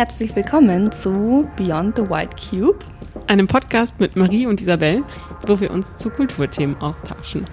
[0.00, 2.78] Herzlich willkommen zu Beyond the White Cube,
[3.26, 5.04] einem Podcast mit Marie und Isabel,
[5.46, 7.44] wo wir uns zu Kulturthemen austauschen.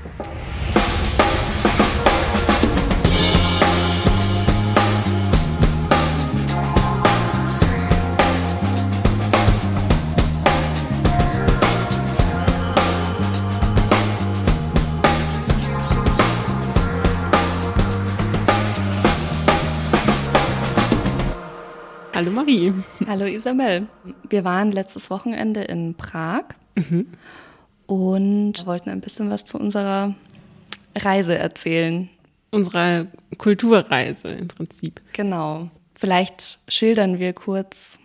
[23.19, 23.87] Hallo Isabel.
[24.29, 26.43] Wir waren letztes Wochenende in Prag
[26.75, 27.07] mhm.
[27.87, 30.13] und wollten ein bisschen was zu unserer
[30.95, 32.09] Reise erzählen.
[32.51, 33.07] Unserer
[33.39, 35.01] Kulturreise im Prinzip.
[35.13, 35.71] Genau.
[35.95, 37.97] Vielleicht schildern wir kurz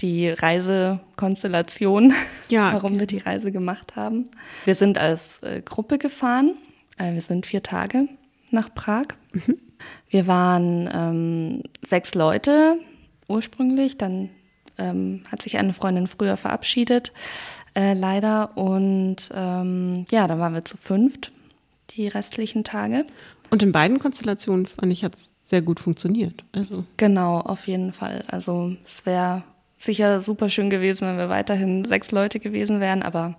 [0.00, 2.12] die Reisekonstellation,
[2.48, 4.28] ja, warum wir die Reise gemacht haben.
[4.64, 6.56] Wir sind als äh, Gruppe gefahren.
[6.98, 8.08] Äh, wir sind vier Tage
[8.50, 9.06] nach Prag.
[9.32, 9.60] Mhm.
[10.08, 12.80] Wir waren ähm, sechs Leute,
[13.28, 13.98] ursprünglich.
[13.98, 14.30] Dann
[14.78, 17.12] ähm, hat sich eine Freundin früher verabschiedet,
[17.74, 18.56] äh, leider.
[18.56, 21.32] Und ähm, ja, dann waren wir zu fünft
[21.90, 23.04] die restlichen Tage.
[23.50, 26.44] Und in beiden Konstellationen fand ich, hat es sehr gut funktioniert.
[26.52, 26.84] Also.
[26.96, 28.24] Genau, auf jeden Fall.
[28.26, 29.42] Also es wäre
[29.76, 33.36] sicher super schön gewesen, wenn wir weiterhin sechs Leute gewesen wären, aber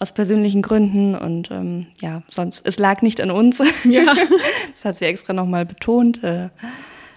[0.00, 3.58] aus persönlichen Gründen und ähm, ja, sonst, es lag nicht an uns.
[3.84, 4.14] Ja.
[4.72, 6.22] das hat sie extra nochmal betont.
[6.22, 6.50] Äh,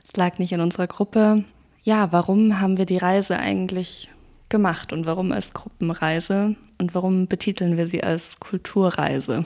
[0.04, 1.44] es lag nicht an unserer Gruppe
[1.84, 4.10] ja, warum haben wir die Reise eigentlich
[4.50, 9.46] gemacht und warum als Gruppenreise und warum betiteln wir sie als Kulturreise?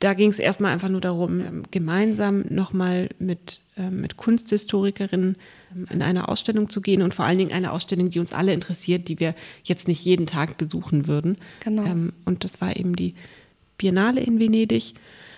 [0.00, 5.36] Da ging es erstmal einfach nur darum, ähm, gemeinsam nochmal mit, äh, mit Kunsthistorikerinnen
[5.74, 8.54] ähm, in eine Ausstellung zu gehen und vor allen Dingen eine Ausstellung, die uns alle
[8.54, 11.36] interessiert, die wir jetzt nicht jeden Tag besuchen würden.
[11.60, 11.84] Genau.
[11.84, 13.14] Ähm, und das war eben die
[13.76, 14.94] Biennale in Venedig.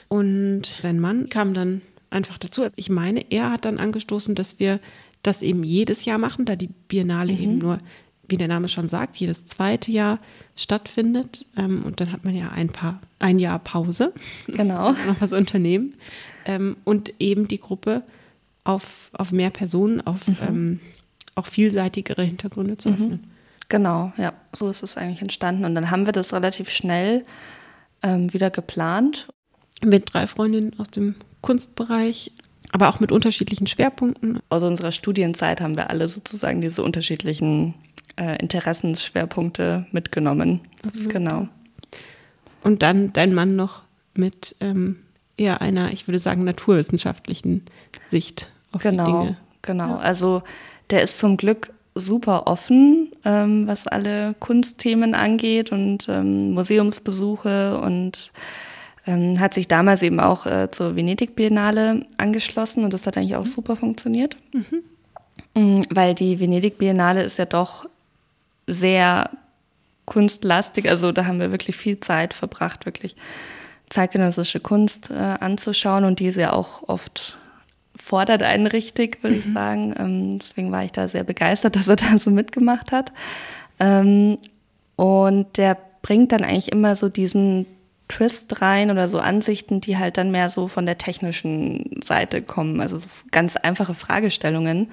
[0.08, 2.66] Und dein Mann kam dann einfach dazu.
[2.76, 4.78] Ich meine, er hat dann angestoßen, dass wir
[5.22, 7.42] das eben jedes Jahr machen, da die Biennale mhm.
[7.42, 7.78] eben nur,
[8.28, 10.18] wie der Name schon sagt, jedes zweite Jahr
[10.54, 11.46] stattfindet.
[11.56, 14.12] Ähm, und dann hat man ja ein paar, ein Jahr Pause.
[14.46, 14.92] Genau.
[15.06, 15.94] noch was unternehmen.
[16.44, 18.02] Ähm, und eben die Gruppe
[18.64, 20.36] auf, auf mehr Personen, auf mhm.
[20.48, 20.80] ähm,
[21.34, 22.94] auch vielseitigere Hintergründe zu mhm.
[22.94, 23.30] öffnen.
[23.68, 25.64] Genau, ja, so ist es eigentlich entstanden.
[25.64, 27.24] Und dann haben wir das relativ schnell
[28.02, 29.28] ähm, wieder geplant.
[29.84, 32.32] Mit drei Freundinnen aus dem Kunstbereich
[32.72, 34.40] aber auch mit unterschiedlichen Schwerpunkten.
[34.48, 37.74] Aus unserer Studienzeit haben wir alle sozusagen diese unterschiedlichen
[38.16, 40.60] äh, Interessensschwerpunkte mitgenommen.
[40.82, 41.08] Mhm.
[41.08, 41.48] Genau.
[42.62, 43.82] Und dann dein Mann noch
[44.14, 44.96] mit ähm,
[45.36, 47.62] eher einer, ich würde sagen, naturwissenschaftlichen
[48.10, 49.36] Sicht auf genau, die Dinge.
[49.62, 49.96] Genau, genau.
[49.98, 50.42] Also
[50.90, 58.32] der ist zum Glück super offen, ähm, was alle Kunstthemen angeht und ähm, Museumsbesuche und
[59.06, 63.44] ähm, hat sich damals eben auch äh, zur Venedig-Biennale angeschlossen und das hat eigentlich auch
[63.44, 63.50] mhm.
[63.50, 64.36] super funktioniert.
[64.52, 64.82] Mhm.
[65.54, 67.88] Mhm, weil die Venedig-Biennale ist ja doch
[68.66, 69.30] sehr
[70.04, 73.16] kunstlastig, also da haben wir wirklich viel Zeit verbracht, wirklich
[73.88, 77.38] zeitgenössische Kunst äh, anzuschauen und die ist ja auch oft
[77.94, 79.40] fordert einen richtig, würde mhm.
[79.40, 79.94] ich sagen.
[79.98, 83.12] Ähm, deswegen war ich da sehr begeistert, dass er da so mitgemacht hat.
[83.78, 84.38] Ähm,
[84.96, 87.66] und der bringt dann eigentlich immer so diesen
[88.08, 92.80] Twist rein oder so Ansichten, die halt dann mehr so von der technischen Seite kommen.
[92.80, 94.88] Also so ganz einfache Fragestellungen,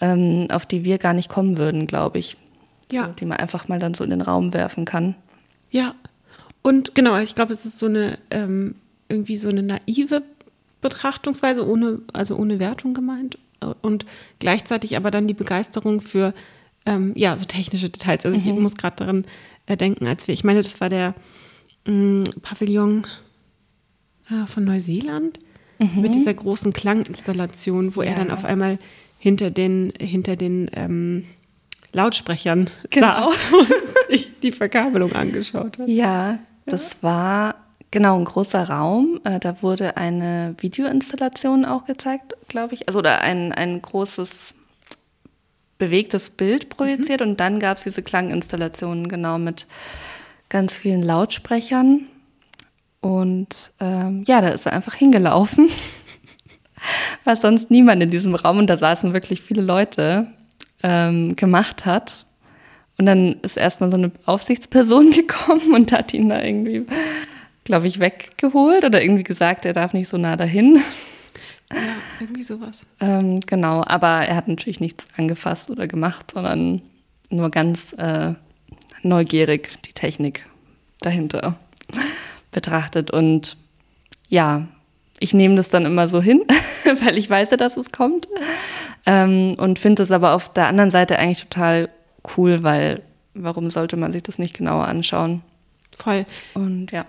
[0.00, 2.36] ähm, auf die wir gar nicht kommen würden, glaube ich.
[2.90, 3.06] Ja.
[3.06, 5.14] So, die man einfach mal dann so in den Raum werfen kann.
[5.70, 5.94] Ja.
[6.62, 8.76] Und genau, ich glaube, es ist so eine ähm,
[9.08, 10.22] irgendwie so eine naive
[10.80, 13.38] Betrachtungsweise, ohne, also ohne Wertung gemeint.
[13.82, 14.06] Und
[14.38, 16.32] gleichzeitig aber dann die Begeisterung für
[16.86, 18.24] ähm, ja, so technische Details.
[18.24, 18.46] Also mhm.
[18.46, 19.24] ich muss gerade daran
[19.66, 21.14] äh, denken, als wir, ich meine, das war der
[21.88, 23.06] mh, Pavillon
[24.30, 25.38] äh, von Neuseeland
[25.78, 26.02] mhm.
[26.02, 28.10] mit dieser großen Klanginstallation, wo ja.
[28.10, 28.78] er dann auf einmal
[29.18, 31.24] hinter den, hinter den ähm,
[31.92, 33.30] Lautsprechern genau.
[33.30, 33.68] saß und
[34.10, 35.88] sich die Verkabelung angeschaut hat.
[35.88, 37.54] Ja, das war
[37.90, 39.20] genau ein großer Raum.
[39.24, 42.88] Äh, da wurde eine Videoinstallation auch gezeigt, glaube ich.
[42.88, 44.54] Also oder ein, ein großes
[45.78, 47.28] bewegtes Bild projiziert mhm.
[47.28, 49.66] und dann gab es diese Klanginstallationen genau mit
[50.48, 52.06] ganz vielen Lautsprechern.
[53.00, 55.68] Und ähm, ja, da ist er einfach hingelaufen.
[57.24, 60.28] Was sonst niemand in diesem Raum, und da saßen wirklich viele Leute,
[60.82, 62.24] ähm, gemacht hat.
[62.98, 66.86] Und dann ist erstmal so eine Aufsichtsperson gekommen und hat ihn da irgendwie,
[67.64, 70.82] glaube ich, weggeholt oder irgendwie gesagt, er darf nicht so nah dahin.
[71.70, 71.80] Ja,
[72.18, 72.86] irgendwie sowas.
[72.98, 76.80] ähm, genau, aber er hat natürlich nichts angefasst oder gemacht, sondern
[77.28, 78.32] nur ganz äh,
[79.02, 80.44] neugierig die Technik
[81.00, 81.58] dahinter
[82.50, 83.10] betrachtet.
[83.10, 83.56] Und
[84.28, 84.66] ja,
[85.20, 86.42] ich nehme das dann immer so hin,
[87.04, 88.28] weil ich weiß ja, dass es kommt.
[89.06, 91.88] Ähm, und finde es aber auf der anderen Seite eigentlich total
[92.36, 93.02] cool, weil
[93.34, 95.42] warum sollte man sich das nicht genauer anschauen?
[95.96, 96.26] Voll.
[96.54, 97.06] Und ja.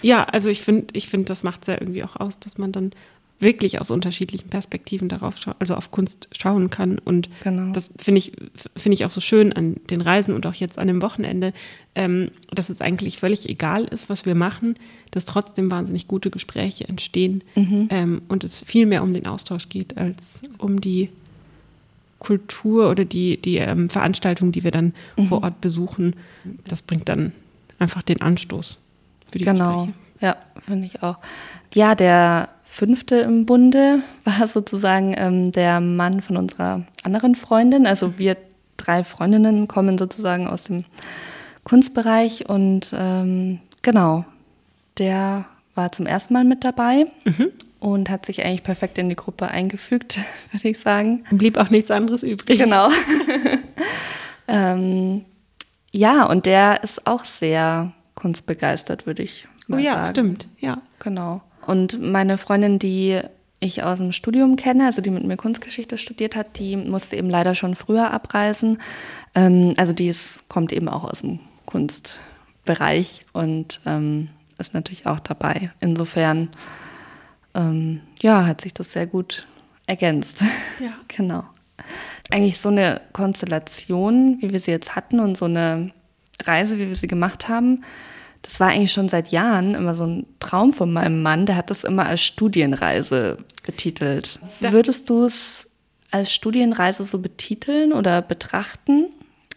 [0.00, 2.72] Ja, also ich finde, ich finde, das macht es ja irgendwie auch aus, dass man
[2.72, 2.92] dann
[3.40, 6.98] wirklich aus unterschiedlichen Perspektiven darauf, also auf Kunst schauen kann.
[6.98, 7.72] Und genau.
[7.72, 8.32] das finde ich,
[8.76, 11.52] finde ich auch so schön an den Reisen und auch jetzt an dem Wochenende,
[11.94, 14.74] ähm, dass es eigentlich völlig egal ist, was wir machen,
[15.12, 17.88] dass trotzdem wahnsinnig gute Gespräche entstehen mhm.
[17.90, 21.10] ähm, und es viel mehr um den Austausch geht als um die
[22.18, 25.26] Kultur oder die, die ähm, Veranstaltung, die wir dann mhm.
[25.28, 26.16] vor Ort besuchen.
[26.66, 27.32] Das bringt dann
[27.78, 28.78] einfach den Anstoß
[29.30, 29.86] für die genau.
[29.86, 30.07] Gespräche.
[30.20, 31.18] Ja, finde ich auch.
[31.74, 37.86] Ja, der fünfte im Bunde war sozusagen ähm, der Mann von unserer anderen Freundin.
[37.86, 38.36] Also wir
[38.76, 40.84] drei Freundinnen kommen sozusagen aus dem
[41.64, 44.24] Kunstbereich und ähm, genau,
[44.98, 45.44] der
[45.74, 47.50] war zum ersten Mal mit dabei mhm.
[47.78, 50.18] und hat sich eigentlich perfekt in die Gruppe eingefügt,
[50.52, 51.24] würde ich sagen.
[51.30, 52.58] Blieb auch nichts anderes übrig.
[52.58, 52.88] Genau.
[54.48, 55.24] ähm,
[55.92, 60.10] ja, und der ist auch sehr kunstbegeistert, würde ich mal oh ja, sagen.
[60.10, 60.78] stimmt, ja.
[60.98, 61.42] Genau.
[61.66, 63.20] Und meine Freundin, die
[63.60, 67.28] ich aus dem Studium kenne, also die mit mir Kunstgeschichte studiert hat, die musste eben
[67.28, 68.78] leider schon früher abreisen.
[69.34, 74.28] Ähm, also die ist, kommt eben auch aus dem Kunstbereich und ähm,
[74.58, 75.70] ist natürlich auch dabei.
[75.80, 76.48] Insofern,
[77.54, 79.46] ähm, ja, hat sich das sehr gut
[79.86, 80.42] ergänzt.
[80.80, 80.92] Ja.
[81.08, 81.44] genau.
[82.30, 85.92] Eigentlich so eine Konstellation, wie wir sie jetzt hatten und so eine
[86.42, 87.84] Reise, wie wir sie gemacht haben,
[88.42, 91.46] das war eigentlich schon seit Jahren immer so ein Traum von meinem Mann.
[91.46, 94.40] Der hat das immer als Studienreise betitelt.
[94.60, 95.68] Würdest du es
[96.10, 99.06] als Studienreise so betiteln oder betrachten,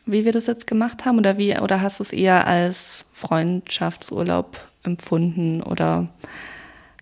[0.05, 1.19] wie wir das jetzt gemacht haben?
[1.19, 5.61] Oder, wie, oder hast du es eher als Freundschaftsurlaub empfunden?
[5.63, 6.09] Oder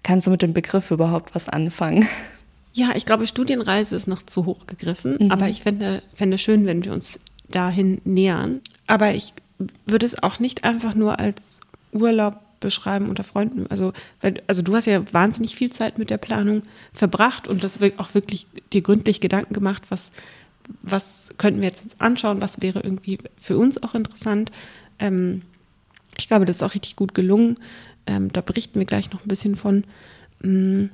[0.03, 2.07] kannst du mit dem Begriff überhaupt was anfangen?
[2.73, 5.17] Ja, ich glaube, Studienreise ist noch zu hoch gegriffen.
[5.19, 5.31] Mhm.
[5.31, 8.61] Aber ich fände, fände schön, wenn wir uns dahin nähern.
[8.85, 9.33] Aber ich
[9.85, 13.67] würde es auch nicht einfach nur als Urlaub beschreiben unter Freunden.
[13.67, 13.93] Also,
[14.47, 16.63] also du hast ja wahnsinnig viel Zeit mit der Planung
[16.93, 20.11] verbracht und das auch wirklich dir gründlich Gedanken gemacht, was,
[20.81, 24.51] was könnten wir jetzt anschauen, was wäre irgendwie für uns auch interessant.
[24.99, 25.43] Ähm,
[26.17, 27.55] ich glaube, das ist auch richtig gut gelungen.
[28.05, 29.83] Ähm, da berichten wir gleich noch ein bisschen von.
[30.43, 30.89] Ähm,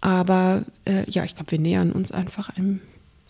[0.00, 2.80] aber äh, ja, ich glaube, wir nähern uns einfach einem,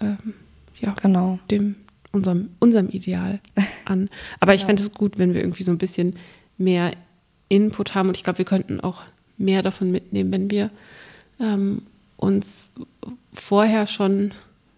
[0.01, 0.35] ähm,
[0.79, 1.39] ja, genau.
[1.51, 1.77] dem,
[2.13, 3.41] unserem, unserem Ideal
[3.87, 4.11] an.
[4.41, 4.67] Aber ich ja.
[4.67, 6.17] fände es gut, wenn wir irgendwie so ein bisschen
[6.59, 6.93] mehr
[7.49, 8.09] Input haben.
[8.09, 9.03] Und ich glaube, wir könnten auch
[9.39, 10.71] mehr davon mitnehmen, wenn wir
[11.41, 11.83] ähm,
[12.17, 12.73] uns
[13.33, 14.33] vorher schon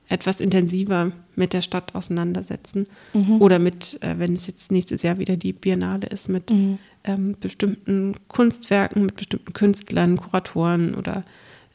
[0.09, 2.87] etwas intensiver mit der Stadt auseinandersetzen.
[3.15, 3.41] Mhm.
[3.41, 6.79] Oder mit, äh, wenn es jetzt nächstes Jahr wieder die Biennale ist, mit mhm.
[7.05, 11.25] ähm, bestimmten Kunstwerken, mit bestimmten Künstlern, Kuratoren oder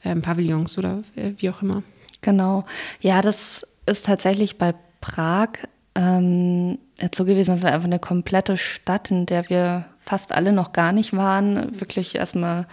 [0.03, 1.81] ähm, Pavillons oder äh, wie auch immer.
[2.21, 2.65] Genau.
[2.99, 5.49] Ja, das ist tatsächlich bei Prag
[5.95, 10.53] ähm, jetzt so gewesen, dass wir einfach eine komplette Stadt, in der wir fast alle
[10.53, 12.67] noch gar nicht waren, wirklich erstmal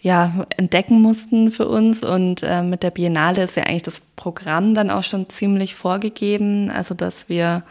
[0.00, 2.02] ja, entdecken mussten für uns.
[2.02, 6.70] Und äh, mit der Biennale ist ja eigentlich das Programm dann auch schon ziemlich vorgegeben.
[6.70, 7.62] Also, dass wir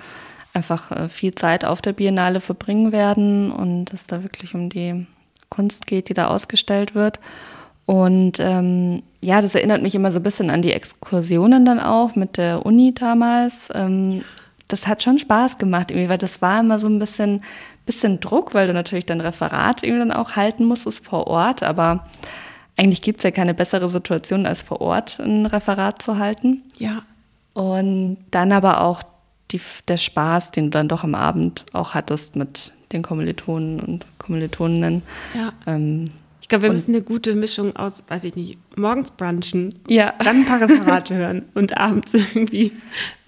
[0.54, 5.08] einfach äh, viel Zeit auf der Biennale verbringen werden und es da wirklich um die
[5.50, 7.20] Kunst geht, die da ausgestellt wird.
[7.86, 12.16] Und ähm, ja, das erinnert mich immer so ein bisschen an die Exkursionen dann auch
[12.16, 13.70] mit der Uni damals.
[13.74, 14.24] Ähm,
[14.68, 17.42] das hat schon Spaß gemacht, irgendwie, weil das war immer so ein bisschen,
[17.90, 21.64] bisschen Druck, weil du natürlich dein Referat irgendwie dann auch halten musstest vor Ort.
[21.64, 22.06] Aber
[22.78, 26.62] eigentlich gibt es ja keine bessere Situation, als vor Ort ein Referat zu halten.
[26.78, 27.02] Ja.
[27.54, 29.02] Und dann aber auch
[29.50, 34.06] die, der Spaß, den du dann doch am Abend auch hattest mit den Kommilitonen und
[34.20, 35.02] Kommilitoninnen.
[35.34, 35.52] Ja.
[35.66, 40.14] Ähm, ich glaube, wir müssen eine gute Mischung aus, weiß ich nicht, morgens brunchen, ja.
[40.24, 42.72] dann ein paar Referate hören und abends irgendwie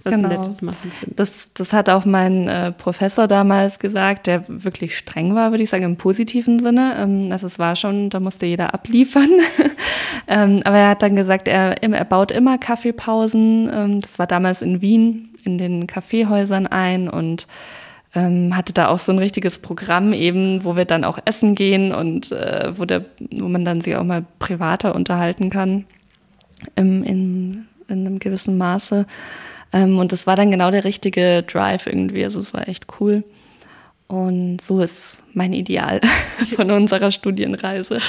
[0.04, 0.30] was genau.
[0.30, 1.14] Nettes machen können.
[1.16, 5.70] Das, das hat auch mein äh, Professor damals gesagt, der wirklich streng war, würde ich
[5.70, 6.96] sagen, im positiven Sinne.
[6.98, 9.30] Ähm, also es war schon, da musste jeder abliefern.
[10.28, 13.70] ähm, aber er hat dann gesagt, er, er baut immer Kaffeepausen.
[13.74, 17.48] Ähm, das war damals in Wien, in den Kaffeehäusern ein und
[18.14, 21.94] ähm, hatte da auch so ein richtiges Programm eben, wo wir dann auch essen gehen
[21.94, 23.06] und äh, wo, der,
[23.38, 25.86] wo man dann sich auch mal privater unterhalten kann
[26.76, 29.06] im, in, in einem gewissen Maße.
[29.74, 32.24] Ähm, und das war dann genau der richtige Drive irgendwie.
[32.24, 33.24] Also es war echt cool.
[34.08, 36.02] Und so ist mein Ideal
[36.56, 38.00] von unserer Studienreise.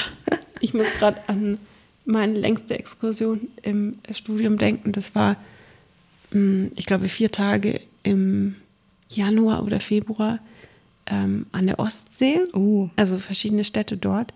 [0.59, 1.57] Ich muss gerade an
[2.05, 4.91] meine längste Exkursion im Studium denken.
[4.91, 5.37] Das war,
[6.31, 8.55] hm, ich glaube, vier Tage im
[9.09, 10.39] Januar oder Februar
[11.05, 12.41] ähm, an der Ostsee.
[12.53, 12.89] Uh.
[12.95, 14.33] Also verschiedene Städte dort.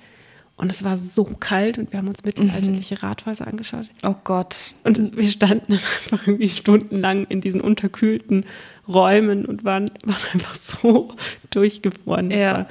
[0.57, 3.01] Und es war so kalt und wir haben uns mittelalterliche mhm.
[3.01, 3.85] Rathäuser angeschaut.
[4.03, 4.73] Oh Gott.
[4.83, 8.43] Und wir standen dann einfach irgendwie stundenlang in diesen unterkühlten
[8.87, 11.15] Räumen und waren, waren einfach so
[11.51, 12.29] durchgefroren.
[12.29, 12.53] Das ja.
[12.53, 12.67] war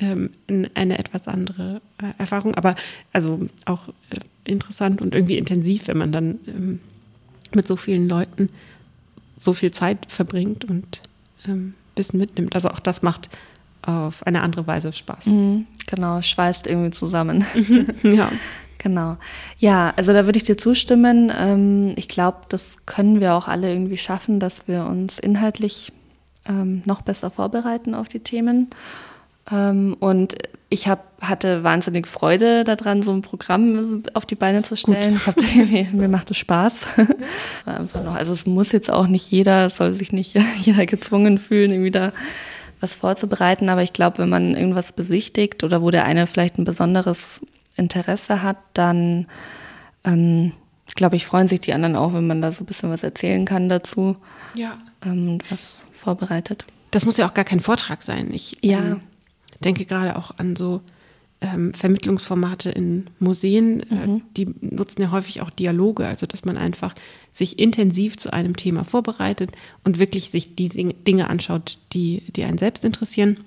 [0.00, 0.30] ähm,
[0.74, 2.74] eine etwas andere äh, Erfahrung, aber
[3.12, 6.80] also auch äh, interessant und irgendwie intensiv, wenn man dann ähm,
[7.54, 8.48] mit so vielen Leuten
[9.36, 11.02] so viel Zeit verbringt und
[11.46, 12.56] ähm, Wissen mitnimmt.
[12.56, 13.28] Also auch das macht
[13.88, 15.26] auf eine andere Weise Spaß.
[15.26, 17.44] Mhm, genau, schweißt irgendwie zusammen.
[17.54, 18.30] Mhm, ja.
[18.78, 19.16] Genau.
[19.58, 21.32] Ja, also da würde ich dir zustimmen.
[21.36, 25.92] Ähm, ich glaube, das können wir auch alle irgendwie schaffen, dass wir uns inhaltlich
[26.48, 28.70] ähm, noch besser vorbereiten auf die Themen.
[29.50, 30.36] Ähm, und
[30.68, 35.26] ich hab, hatte wahnsinnig Freude daran, so ein Programm auf die Beine zu stellen.
[35.26, 35.34] Hab,
[35.92, 36.86] mir macht es Spaß.
[37.64, 41.38] war einfach noch, also es muss jetzt auch nicht jeder, soll sich nicht jeder gezwungen
[41.38, 42.12] fühlen, irgendwie da
[42.80, 43.68] was vorzubereiten.
[43.68, 47.40] Aber ich glaube, wenn man irgendwas besichtigt oder wo der eine vielleicht ein besonderes
[47.76, 49.26] Interesse hat, dann
[50.04, 50.52] ähm,
[50.94, 53.44] glaube ich, freuen sich die anderen auch, wenn man da so ein bisschen was erzählen
[53.44, 54.16] kann dazu.
[54.54, 54.78] Ja.
[55.04, 56.64] Ähm, was vorbereitet.
[56.90, 58.32] Das muss ja auch gar kein Vortrag sein.
[58.32, 58.78] Ich ja.
[58.78, 59.00] ähm,
[59.60, 60.82] denke gerade auch an so
[61.40, 64.16] ähm, Vermittlungsformate in Museen, äh, mhm.
[64.16, 66.94] äh, die nutzen ja häufig auch Dialoge, also dass man einfach
[67.32, 69.52] sich intensiv zu einem Thema vorbereitet
[69.84, 73.38] und wirklich sich die Dinge anschaut, die, die einen selbst interessieren.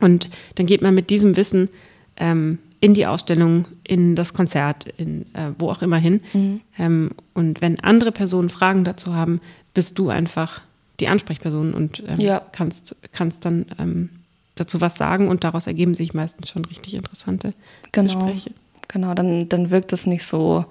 [0.00, 1.68] Und dann geht man mit diesem Wissen
[2.16, 6.20] ähm, in die Ausstellung, in das Konzert, in äh, wo auch immer hin.
[6.32, 6.60] Mhm.
[6.78, 9.40] Ähm, und wenn andere Personen Fragen dazu haben,
[9.74, 10.62] bist du einfach
[10.98, 12.40] die Ansprechperson und ähm, ja.
[12.52, 14.08] kannst, kannst dann ähm,
[14.54, 17.54] dazu was sagen und daraus ergeben sich meistens schon richtig interessante
[17.90, 18.04] genau.
[18.04, 18.50] Gespräche.
[18.88, 20.64] Genau, dann, dann wirkt es nicht so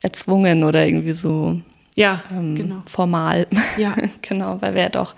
[0.00, 1.60] erzwungen oder irgendwie so
[1.94, 2.82] ja, ähm, genau.
[2.86, 3.46] formal.
[3.76, 3.94] Ja.
[4.22, 5.14] genau, weil wir ja doch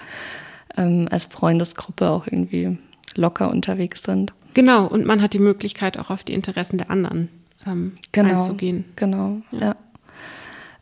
[0.77, 2.79] ähm, als Freundesgruppe auch irgendwie
[3.15, 4.33] locker unterwegs sind.
[4.55, 7.29] Genau, und man hat die Möglichkeit, auch auf die Interessen der anderen
[7.67, 8.85] ähm, genau, einzugehen.
[8.97, 9.61] Genau, ja.
[9.61, 9.77] Ja.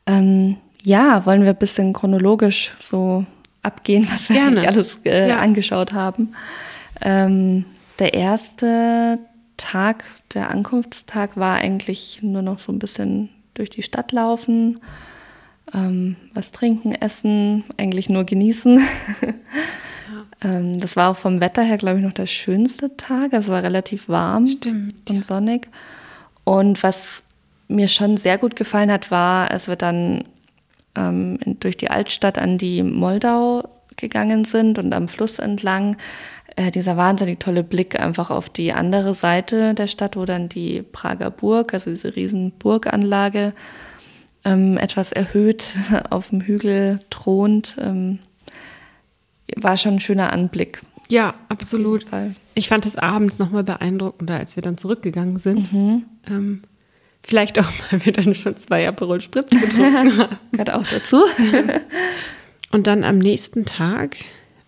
[0.06, 3.26] Ähm, ja, wollen wir ein bisschen chronologisch so
[3.62, 4.60] abgehen, was wir Gerne.
[4.60, 5.38] eigentlich alles äh, ja.
[5.38, 6.34] angeschaut haben.
[7.00, 7.64] Ähm,
[7.98, 9.18] der erste
[9.56, 14.80] Tag, der Ankunftstag, war eigentlich nur noch so ein bisschen durch die Stadt laufen,
[15.74, 18.80] ähm, was trinken, essen, eigentlich nur genießen.
[20.42, 20.50] Ja.
[20.50, 23.34] ähm, das war auch vom Wetter her, glaube ich, noch der schönste Tag.
[23.34, 25.22] Also war relativ warm Stimmt, und ja.
[25.22, 25.68] sonnig.
[26.44, 27.24] Und was
[27.68, 30.24] mir schon sehr gut gefallen hat, war, als wir dann
[30.94, 35.96] ähm, durch die Altstadt an die Moldau gegangen sind und am Fluss entlang,
[36.58, 40.82] äh, dieser wahnsinnig tolle Blick einfach auf die andere Seite der Stadt, wo dann die
[40.82, 43.52] Prager Burg, also diese riesen Burganlage,
[44.44, 45.76] ähm, etwas erhöht
[46.10, 48.18] auf dem Hügel thront, ähm,
[49.54, 50.80] war schon ein schöner Anblick.
[51.08, 52.04] Ja, absolut.
[52.54, 55.72] Ich fand es abends nochmal beeindruckender, als wir dann zurückgegangen sind.
[55.72, 56.04] Mhm.
[56.28, 56.62] Ähm,
[57.22, 60.36] vielleicht auch, weil wir dann schon zwei Aperol Spritz getrunken haben.
[60.50, 61.22] Gehört auch dazu.
[62.72, 64.16] Und dann am nächsten Tag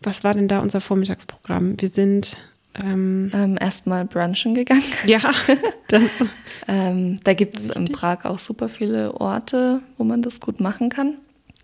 [0.01, 1.81] was war denn da unser Vormittagsprogramm?
[1.81, 2.39] Wir sind
[2.83, 4.83] ähm, ähm, erstmal brunchen gegangen.
[5.07, 5.21] Ja,
[5.89, 6.25] das.
[6.69, 10.89] ähm, da gibt es in Prag auch super viele Orte, wo man das gut machen
[10.89, 11.15] kann.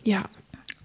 [0.05, 0.25] Ja.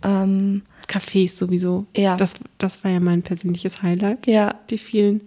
[0.04, 1.86] Ähm, Cafés sowieso.
[1.96, 2.18] Ja.
[2.18, 4.28] Das, das war ja mein persönliches Highlight.
[4.28, 4.56] Ja.
[4.70, 5.22] Die vielen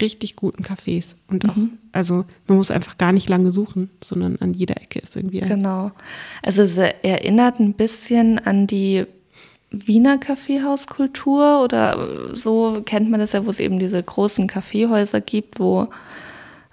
[0.00, 1.14] richtig guten Cafés.
[1.28, 1.78] Und auch, mhm.
[1.92, 5.40] also man muss einfach gar nicht lange suchen, sondern an jeder Ecke ist irgendwie.
[5.40, 5.92] Genau.
[6.42, 9.06] Also es erinnert ein bisschen an die
[9.70, 15.60] Wiener Kaffeehauskultur oder so kennt man das ja, wo es eben diese großen Kaffeehäuser gibt,
[15.60, 15.88] wo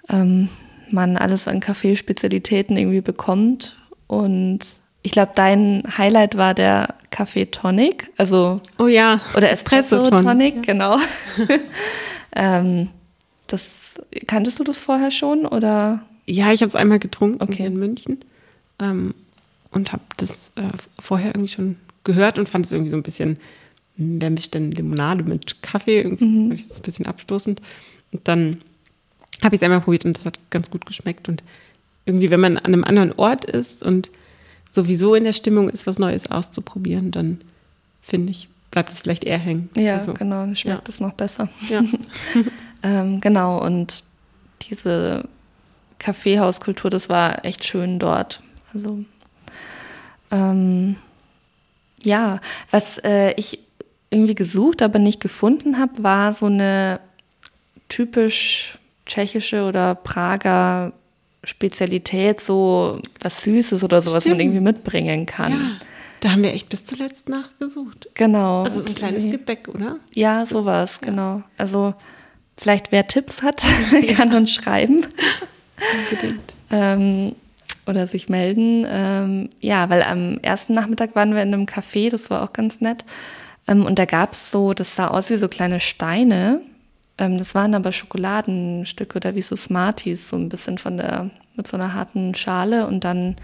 [0.08, 0.48] ähm,
[0.90, 3.76] man alles an Kaffeespezialitäten irgendwie bekommt.
[4.08, 4.60] Und
[5.02, 10.56] ich glaube, dein Highlight war der Kaffee Tonic, also oh ja, oder Espresso, Espresso Tonic,
[10.56, 10.62] ja.
[10.62, 10.98] genau.
[12.36, 12.88] ähm,
[13.46, 16.02] das kanntest du das vorher schon oder?
[16.26, 17.64] Ja, ich habe es einmal getrunken okay.
[17.64, 18.18] in München
[18.80, 19.14] ähm,
[19.70, 21.76] und habe das äh, vorher irgendwie schon
[22.08, 23.38] gehört und fand es irgendwie so ein bisschen,
[23.96, 26.00] hm, wer mischt denn Limonade mit Kaffee?
[26.00, 26.52] Irgendwie mhm.
[26.52, 27.60] ich ein bisschen abstoßend.
[28.10, 28.58] Und dann
[29.44, 31.28] habe ich es einmal probiert und das hat ganz gut geschmeckt.
[31.28, 31.44] Und
[32.06, 34.10] irgendwie, wenn man an einem anderen Ort ist und
[34.70, 37.40] sowieso in der Stimmung ist, was Neues auszuprobieren, dann
[38.00, 39.68] finde ich, bleibt es vielleicht eher hängen.
[39.76, 41.50] Ja, also, genau, dann schmeckt es noch besser.
[41.68, 41.84] Ja.
[42.82, 44.02] ähm, genau, und
[44.62, 45.28] diese
[45.98, 48.40] Kaffeehauskultur, das war echt schön dort.
[48.72, 49.04] Also
[50.30, 50.96] ähm,
[52.04, 52.40] ja,
[52.70, 53.58] was äh, ich
[54.10, 57.00] irgendwie gesucht, aber nicht gefunden habe, war so eine
[57.88, 60.92] typisch tschechische oder Prager
[61.44, 64.16] Spezialität, so was Süßes oder so, Stimmt.
[64.16, 65.52] was man irgendwie mitbringen kann.
[65.52, 65.70] Ja,
[66.20, 68.08] da haben wir echt bis zuletzt nachgesucht.
[68.14, 68.64] Genau.
[68.64, 69.98] Also so ein kleines Gebäck, oder?
[70.14, 71.10] Ja, sowas, ja.
[71.10, 71.42] genau.
[71.56, 71.94] Also
[72.56, 73.62] vielleicht wer Tipps hat,
[74.16, 75.06] kann uns schreiben.
[76.10, 76.54] Unbedingt.
[76.70, 77.36] ähm,
[77.88, 78.86] oder sich melden.
[78.88, 82.80] Ähm, ja, weil am ersten Nachmittag waren wir in einem Café, das war auch ganz
[82.80, 83.04] nett.
[83.66, 86.60] Ähm, und da gab es so, das sah aus wie so kleine Steine.
[87.18, 91.66] Ähm, das waren aber Schokoladenstücke oder wie so Smarties, so ein bisschen von der, mit
[91.66, 93.36] so einer harten Schale und dann.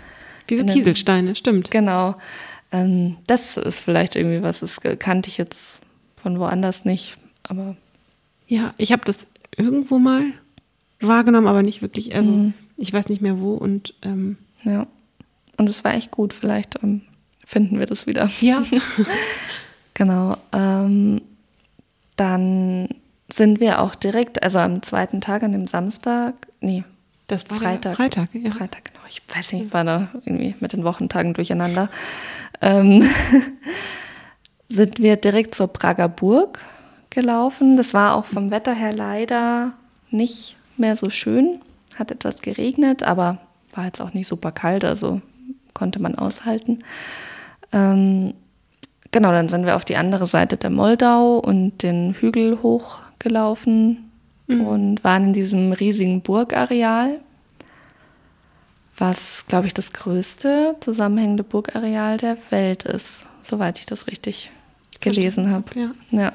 [0.47, 1.71] Wie so Kieselsteine, stimmt.
[1.71, 2.17] Genau.
[2.71, 5.81] Ähm, das ist vielleicht irgendwie was, das kannte ich jetzt
[6.17, 7.77] von woanders nicht, aber.
[8.47, 10.23] Ja, ich habe das irgendwo mal
[11.01, 12.15] wahrgenommen, aber nicht wirklich.
[12.15, 12.55] Also mhm.
[12.76, 14.87] Ich weiß nicht mehr wo und ähm ja.
[15.57, 16.33] Und es war echt gut.
[16.33, 17.02] Vielleicht ähm,
[17.45, 18.31] finden wir das wieder.
[18.40, 18.64] Ja.
[19.95, 20.37] genau.
[20.52, 21.23] Ähm,
[22.16, 22.88] dann
[23.33, 26.85] sind wir auch direkt, also am zweiten Tag, an dem Samstag, nee,
[27.26, 27.97] das war Freitag.
[27.97, 28.50] Freitag, ja.
[28.50, 29.00] Freitag, genau.
[29.09, 31.90] Ich weiß nicht, war da irgendwie mit den Wochentagen durcheinander.
[32.61, 33.09] Ähm,
[34.69, 36.61] sind wir direkt zur Prager Burg
[37.11, 37.76] gelaufen.
[37.76, 39.73] Das war auch vom Wetter her leider
[40.11, 41.61] nicht mehr so schön.
[41.97, 43.39] Hat etwas geregnet, aber
[43.75, 45.21] war jetzt auch nicht super kalt, also
[45.75, 46.79] konnte man aushalten.
[47.73, 48.35] Ähm,
[49.11, 54.11] genau, dann sind wir auf die andere Seite der Moldau und den Hügel hochgelaufen
[54.47, 54.61] mhm.
[54.61, 57.21] und waren in diesem riesigen Burgareal,
[58.97, 64.53] was, glaube ich, das größte zusammenhängende Burgareal der Welt ist, soweit ich das richtig
[65.01, 65.65] gelesen habe.
[65.75, 65.91] Ja.
[66.11, 66.33] ja.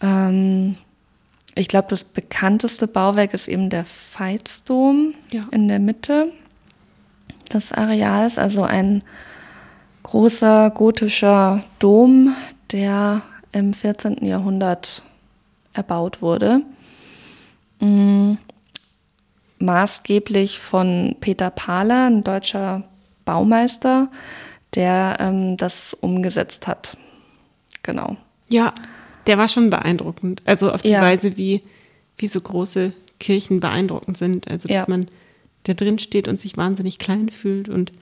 [0.00, 0.76] Ähm,
[1.58, 5.42] ich glaube, das bekannteste Bauwerk ist eben der Veitsdom ja.
[5.50, 6.32] in der Mitte
[7.52, 9.02] des Areals, also ein
[10.04, 12.32] großer gotischer Dom,
[12.70, 14.24] der im 14.
[14.24, 15.02] Jahrhundert
[15.72, 16.62] erbaut wurde.
[17.80, 18.38] Mhm.
[19.58, 22.84] Maßgeblich von Peter Pahler, ein deutscher
[23.24, 24.08] Baumeister,
[24.76, 26.96] der ähm, das umgesetzt hat.
[27.82, 28.16] Genau.
[28.48, 28.72] Ja,
[29.28, 30.42] der war schon beeindruckend.
[30.44, 31.02] Also auf die ja.
[31.02, 31.62] Weise, wie,
[32.16, 34.48] wie so große Kirchen beeindruckend sind.
[34.48, 34.84] Also dass ja.
[34.88, 35.06] man
[35.64, 37.92] da drin steht und sich wahnsinnig klein fühlt und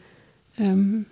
[0.57, 1.07] ähm,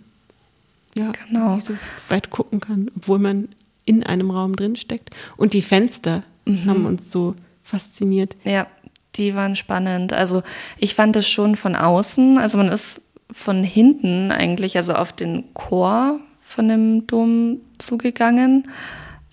[0.94, 1.58] ja, genau.
[1.58, 1.74] so
[2.08, 3.48] weit gucken kann, obwohl man
[3.84, 5.10] in einem Raum drin steckt.
[5.36, 6.66] Und die Fenster mhm.
[6.66, 8.36] haben uns so fasziniert.
[8.44, 8.68] Ja,
[9.16, 10.12] die waren spannend.
[10.12, 10.42] Also
[10.78, 15.52] ich fand es schon von außen, also man ist von hinten eigentlich, also auf den
[15.54, 18.68] Chor von dem Dom zugegangen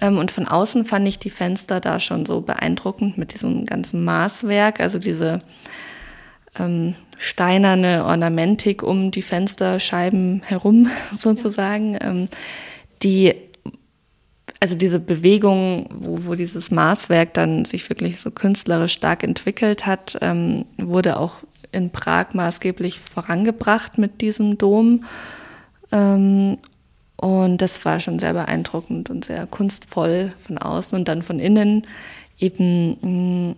[0.07, 4.79] und von außen fand ich die Fenster da schon so beeindruckend mit diesem ganzen Maßwerk,
[4.79, 5.39] also diese
[6.59, 12.27] ähm, steinerne Ornamentik um die Fensterscheiben herum sozusagen, ähm,
[13.03, 13.35] die
[14.59, 20.19] also diese Bewegung, wo, wo dieses Maßwerk dann sich wirklich so künstlerisch stark entwickelt hat,
[20.21, 21.37] ähm, wurde auch
[21.71, 25.05] in Prag maßgeblich vorangebracht mit diesem Dom.
[25.91, 26.57] Ähm,
[27.21, 31.87] und das war schon sehr beeindruckend und sehr kunstvoll von außen und dann von innen
[32.39, 33.55] eben hm,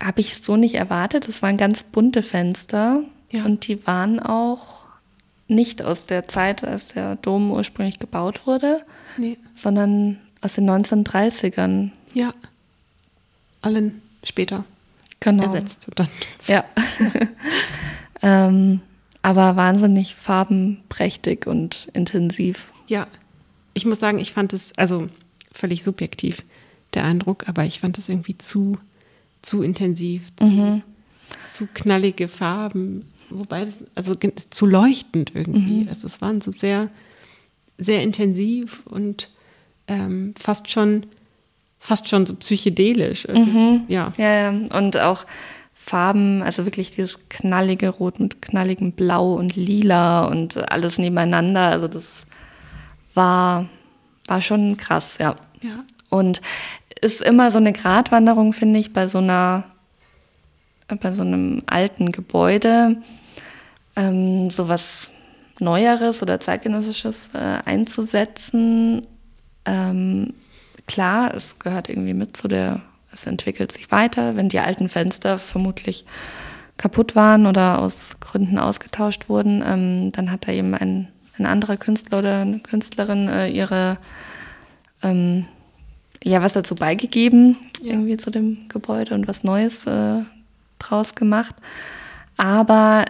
[0.00, 1.26] habe ich so nicht erwartet.
[1.26, 3.44] Es waren ganz bunte Fenster ja.
[3.44, 4.84] und die waren auch
[5.48, 8.82] nicht aus der Zeit, als der Dom ursprünglich gebaut wurde,
[9.16, 9.38] nee.
[9.54, 11.90] sondern aus den 1930ern.
[12.12, 12.34] Ja,
[13.62, 14.64] allen später
[15.20, 15.44] genau.
[15.44, 16.08] ersetzt dann.
[16.46, 16.64] Ja.
[18.22, 18.80] ähm,
[19.22, 22.66] aber wahnsinnig farbenprächtig und intensiv.
[22.88, 23.06] Ja,
[23.74, 25.08] ich muss sagen, ich fand es, also
[25.52, 26.44] völlig subjektiv,
[26.94, 28.78] der Eindruck, aber ich fand es irgendwie zu,
[29.42, 30.82] zu intensiv, zu, mhm.
[31.46, 35.82] zu knallige Farben, wobei das, also zu leuchtend irgendwie.
[35.82, 35.88] Mhm.
[35.88, 36.90] Also es waren so sehr,
[37.76, 39.30] sehr intensiv und
[39.86, 41.06] ähm, fast schon,
[41.78, 43.28] fast schon so psychedelisch.
[43.28, 43.82] Also, mhm.
[43.88, 44.12] ja.
[44.16, 45.26] ja, ja, und auch
[45.74, 51.68] Farben, also wirklich dieses knallige Rot mit knalligem Blau und Lila und alles nebeneinander.
[51.68, 52.26] Also das
[53.18, 53.66] war,
[54.26, 55.36] war schon krass, ja.
[55.60, 55.84] ja.
[56.08, 56.40] Und
[57.00, 59.64] ist immer so eine Gratwanderung, finde ich, bei so einer,
[60.88, 62.96] bei so einem alten Gebäude,
[63.96, 65.10] ähm, so was
[65.58, 69.06] Neueres oder zeitgenössisches äh, einzusetzen.
[69.64, 70.34] Ähm,
[70.86, 72.80] klar, es gehört irgendwie mit zu der,
[73.12, 74.36] es entwickelt sich weiter.
[74.36, 76.06] Wenn die alten Fenster vermutlich
[76.76, 81.76] kaputt waren oder aus Gründen ausgetauscht wurden, ähm, dann hat da eben ein ein anderer
[81.76, 83.98] Künstler oder eine Künstlerin äh, ihre
[85.02, 85.46] ähm,
[86.22, 87.92] ja was dazu beigegeben ja.
[87.92, 90.22] irgendwie zu dem Gebäude und was Neues äh,
[90.78, 91.54] draus gemacht.
[92.36, 93.04] Aber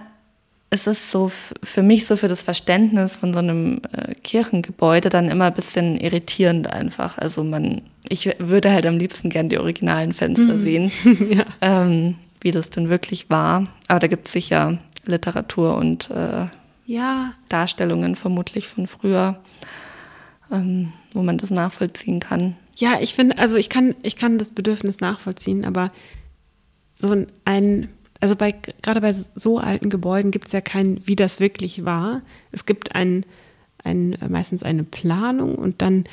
[0.71, 1.31] es ist so
[1.63, 5.99] für mich so für das Verständnis von so einem äh, Kirchengebäude dann immer ein bisschen
[5.99, 7.17] irritierend einfach.
[7.19, 10.59] Also man, ich würde halt am liebsten gern die originalen Fenster mhm.
[10.59, 10.93] sehen,
[11.31, 11.45] ja.
[11.63, 13.67] ähm, wie das denn wirklich war.
[13.89, 16.47] Aber da gibt es sicher Literatur und äh,
[16.89, 17.35] ja.
[17.51, 19.39] Darstellungen vermutlich von früher,
[20.51, 22.57] ähm, wo man das nachvollziehen kann.
[22.77, 25.93] Ja, ich finde, also ich kann, ich kann das Bedürfnis nachvollziehen, aber
[26.95, 27.89] so ein,
[28.21, 32.23] also bei, gerade bei so alten Gebäuden gibt es ja kein, wie das wirklich war.
[32.53, 33.27] Es gibt ein,
[33.85, 36.05] ein, meistens eine Planung und dann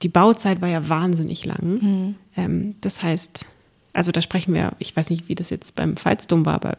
[0.00, 1.78] die Bauzeit war ja wahnsinnig lang.
[1.80, 2.14] Mhm.
[2.36, 3.44] Ähm, das heißt,
[3.92, 6.76] also da sprechen wir, ich weiß nicht, wie das jetzt beim Veitsdom war, aber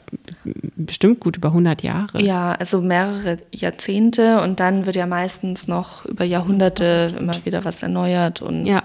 [0.75, 2.21] bestimmt gut über 100 Jahre.
[2.21, 7.83] Ja, also mehrere Jahrzehnte und dann wird ja meistens noch über Jahrhunderte immer wieder was
[7.83, 8.83] erneuert und ja.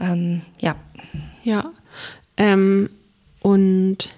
[0.00, 0.76] Ähm, ja.
[1.42, 1.72] Ja.
[2.36, 2.90] Ähm,
[3.40, 4.14] und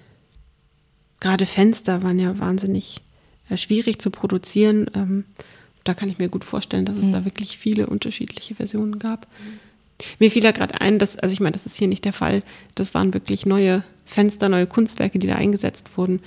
[1.19, 3.01] gerade Fenster waren ja wahnsinnig
[3.49, 4.89] äh, schwierig zu produzieren.
[4.93, 5.25] Ähm,
[5.83, 7.13] da kann ich mir gut vorstellen, dass es mhm.
[7.13, 9.27] da wirklich viele unterschiedliche Versionen gab.
[9.43, 9.59] Mhm.
[10.19, 12.43] Mir fiel da gerade ein, dass, also ich meine, das ist hier nicht der Fall.
[12.75, 16.21] Das waren wirklich neue Fenster, neue Kunstwerke, die da eingesetzt wurden.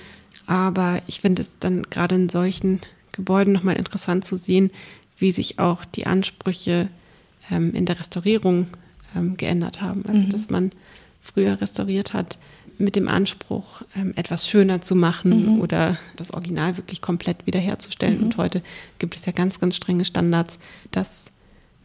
[0.45, 4.71] Aber ich finde es dann gerade in solchen Gebäuden nochmal interessant zu sehen,
[5.17, 6.89] wie sich auch die Ansprüche
[7.51, 8.67] ähm, in der Restaurierung
[9.15, 10.03] ähm, geändert haben.
[10.07, 10.29] Also, mhm.
[10.29, 10.71] dass man
[11.21, 12.37] früher restauriert hat
[12.77, 15.61] mit dem Anspruch, ähm, etwas schöner zu machen mhm.
[15.61, 18.17] oder das Original wirklich komplett wiederherzustellen.
[18.17, 18.23] Mhm.
[18.23, 18.61] Und heute
[18.99, 20.57] gibt es ja ganz, ganz strenge Standards,
[20.91, 21.27] dass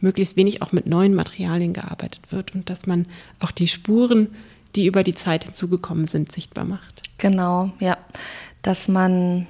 [0.01, 3.07] möglichst wenig auch mit neuen Materialien gearbeitet wird und dass man
[3.39, 4.27] auch die Spuren,
[4.75, 7.01] die über die Zeit hinzugekommen sind, sichtbar macht.
[7.17, 7.97] Genau, ja.
[8.61, 9.47] Dass man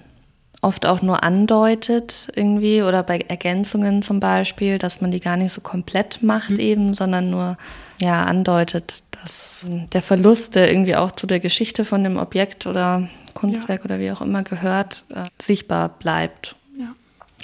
[0.62, 5.54] oft auch nur andeutet irgendwie oder bei Ergänzungen zum Beispiel, dass man die gar nicht
[5.54, 6.60] so komplett macht mhm.
[6.60, 7.58] eben, sondern nur
[8.02, 13.08] ja andeutet, dass der Verlust, der irgendwie auch zu der Geschichte von dem Objekt oder
[13.34, 13.86] Kunstwerk ja.
[13.86, 16.56] oder wie auch immer gehört, äh, sichtbar bleibt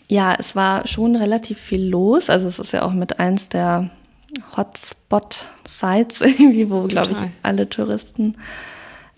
[0.08, 2.30] ja, es war schon relativ viel los.
[2.30, 3.90] Also es ist ja auch mit eins der
[4.56, 8.36] Hotspot-Sites irgendwie, wo, glaube ich, alle Touristen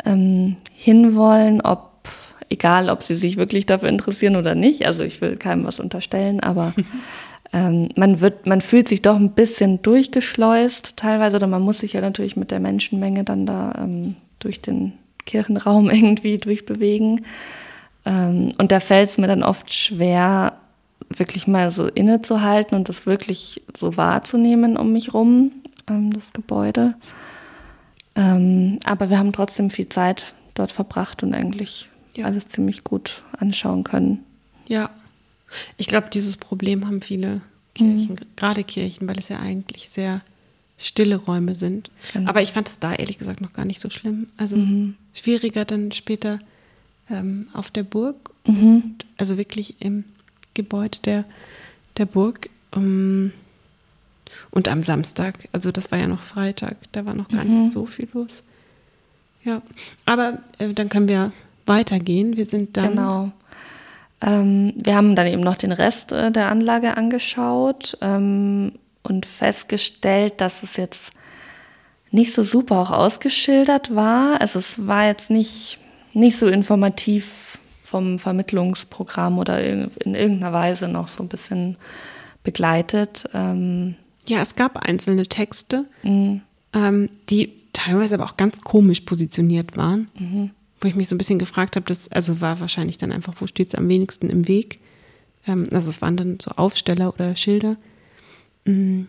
[0.05, 1.87] ähm, hinwollen, ob
[2.49, 4.85] egal, ob sie sich wirklich dafür interessieren oder nicht.
[4.85, 6.73] Also ich will keinem was unterstellen, aber
[7.53, 11.93] ähm, man wird, man fühlt sich doch ein bisschen durchgeschleust teilweise, oder man muss sich
[11.93, 14.93] ja natürlich mit der Menschenmenge dann da ähm, durch den
[15.25, 17.25] Kirchenraum irgendwie durchbewegen.
[18.05, 20.53] Ähm, und da fällt es mir dann oft schwer,
[21.09, 25.51] wirklich mal so innezuhalten und das wirklich so wahrzunehmen um mich rum,
[25.89, 26.95] ähm, das Gebäude.
[28.15, 32.25] Ähm, aber wir haben trotzdem viel Zeit dort verbracht und eigentlich ja.
[32.25, 34.23] alles ziemlich gut anschauen können.
[34.67, 34.89] Ja,
[35.77, 37.41] ich glaube, dieses Problem haben viele
[37.73, 38.35] Kirchen, mhm.
[38.35, 40.21] gerade Kirchen, weil es ja eigentlich sehr
[40.77, 41.89] stille Räume sind.
[42.13, 42.29] Genau.
[42.29, 44.27] Aber ich fand es da ehrlich gesagt noch gar nicht so schlimm.
[44.37, 44.95] Also mhm.
[45.13, 46.39] schwieriger dann später
[47.09, 48.31] ähm, auf der Burg.
[48.45, 48.95] Mhm.
[49.17, 50.05] also wirklich im
[50.57, 51.23] Gebäude der,
[51.97, 52.49] der Burg.
[52.75, 53.31] Um, ähm,
[54.51, 57.61] und am Samstag, also das war ja noch Freitag, da war noch gar mhm.
[57.61, 58.43] nicht so viel los.
[59.43, 59.61] Ja,
[60.05, 61.31] aber äh, dann können wir
[61.65, 62.35] weitergehen.
[62.35, 62.89] Wir sind dann.
[62.89, 63.31] Genau.
[64.19, 70.41] Ähm, wir haben dann eben noch den Rest äh, der Anlage angeschaut ähm, und festgestellt,
[70.41, 71.13] dass es jetzt
[72.11, 74.41] nicht so super auch ausgeschildert war.
[74.41, 75.77] Also es war jetzt nicht,
[76.13, 77.56] nicht so informativ
[77.87, 81.77] vom Vermittlungsprogramm oder in irgendeiner Weise noch so ein bisschen
[82.43, 83.29] begleitet.
[83.33, 83.95] Ähm
[84.27, 86.41] ja, es gab einzelne Texte, mhm.
[86.73, 90.51] ähm, die teilweise aber auch ganz komisch positioniert waren, mhm.
[90.81, 93.47] wo ich mich so ein bisschen gefragt habe, das also war wahrscheinlich dann einfach, wo
[93.47, 94.81] steht es am wenigsten im Weg?
[95.47, 97.77] Ähm, also es waren dann so Aufsteller oder Schilder.
[98.65, 99.07] Mhm.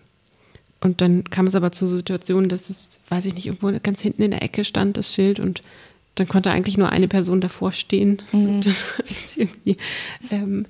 [0.80, 4.22] Und dann kam es aber zu Situationen, dass es, weiß ich nicht, irgendwo ganz hinten
[4.22, 5.62] in der Ecke stand, das Schild und
[6.20, 8.60] dann konnte eigentlich nur eine Person davor stehen mhm.
[9.36, 9.76] irgendwie
[10.30, 10.66] ähm,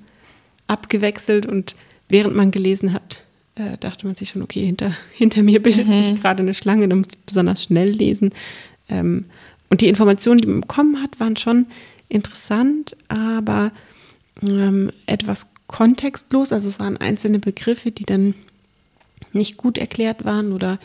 [0.67, 1.75] abgewechselt und
[2.07, 3.23] während man gelesen hat,
[3.55, 6.01] äh, dachte man sich schon, okay, hinter, hinter mir bildet mhm.
[6.01, 8.31] sich gerade eine Schlange, dann muss ich besonders schnell lesen.
[8.87, 9.25] Ähm,
[9.69, 11.67] und die Informationen, die man bekommen hat, waren schon
[12.07, 13.71] interessant, aber
[14.41, 16.51] ähm, etwas kontextlos.
[16.51, 18.33] Also es waren einzelne Begriffe, die dann
[19.31, 20.79] nicht gut erklärt waren oder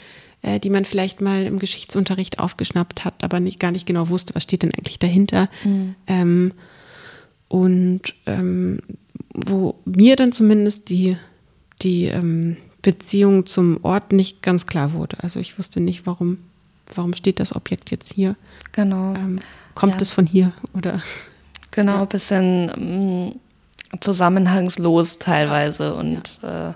[0.45, 4.35] äh, die man vielleicht mal im Geschichtsunterricht aufgeschnappt hat, aber nicht, gar nicht genau wusste,
[4.35, 5.49] was steht denn eigentlich dahinter.
[5.65, 5.95] Mhm.
[6.07, 6.53] Ähm,
[7.49, 8.81] und ähm,
[9.33, 11.17] wo mir dann zumindest die,
[11.81, 15.17] die ähm, Beziehung zum Ort nicht ganz klar wurde.
[15.23, 16.39] Also ich wusste nicht, warum,
[16.95, 18.37] warum steht das Objekt jetzt hier.
[18.73, 19.15] Genau.
[19.15, 19.39] Ähm,
[19.75, 20.01] kommt ja.
[20.01, 21.01] es von hier oder?
[21.71, 26.71] Genau, ein bisschen mm, zusammenhangslos teilweise und ja.
[26.71, 26.75] Äh,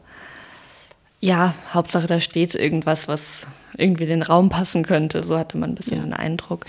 [1.20, 5.24] ja, Hauptsache da steht irgendwas, was irgendwie den Raum passen könnte.
[5.24, 6.04] So hatte man ein bisschen ja.
[6.04, 6.64] den Eindruck.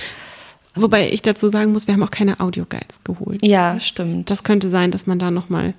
[0.75, 3.43] Wobei ich dazu sagen muss, wir haben auch keine Audioguides geholt.
[3.43, 4.29] Ja, stimmt.
[4.29, 5.73] Das könnte sein, dass man da nochmal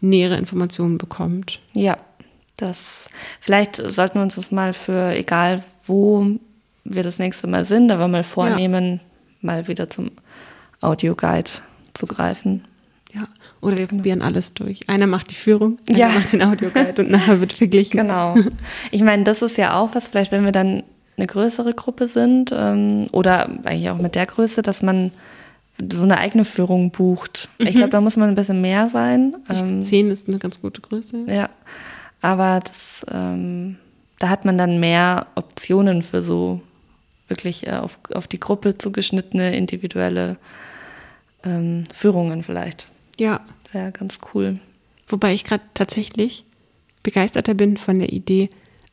[0.00, 1.60] nähere Informationen bekommt.
[1.72, 1.96] Ja,
[2.56, 3.08] das
[3.40, 6.26] vielleicht sollten wir uns das mal für egal wo
[6.84, 9.00] wir das nächste Mal sind, aber mal vornehmen, ja.
[9.40, 10.10] mal wieder zum
[10.80, 11.50] Audioguide
[11.94, 12.64] zu greifen.
[13.14, 13.28] Ja,
[13.60, 14.88] oder wir probieren alles durch.
[14.88, 16.08] Einer macht die Führung, einer ja.
[16.08, 18.00] macht den Audioguide und nachher wird verglichen.
[18.00, 18.34] Genau.
[18.90, 20.82] Ich meine, das ist ja auch was, vielleicht wenn wir dann
[21.16, 25.12] eine größere Gruppe sind ähm, oder eigentlich auch mit der Größe, dass man
[25.92, 27.48] so eine eigene Führung bucht.
[27.58, 27.66] Mhm.
[27.66, 29.36] Ich glaube, da muss man ein bisschen mehr sein.
[29.48, 31.24] Ähm, zehn ist eine ganz gute Größe.
[31.28, 31.50] Ja,
[32.20, 33.76] aber das, ähm,
[34.18, 36.60] da hat man dann mehr Optionen für so
[37.28, 40.36] wirklich äh, auf, auf die Gruppe zugeschnittene individuelle
[41.44, 42.88] ähm, Führungen vielleicht.
[43.18, 43.40] Ja.
[43.72, 44.58] Wäre ganz cool.
[45.08, 46.44] Wobei ich gerade tatsächlich
[47.02, 48.50] begeisterter bin von der Idee,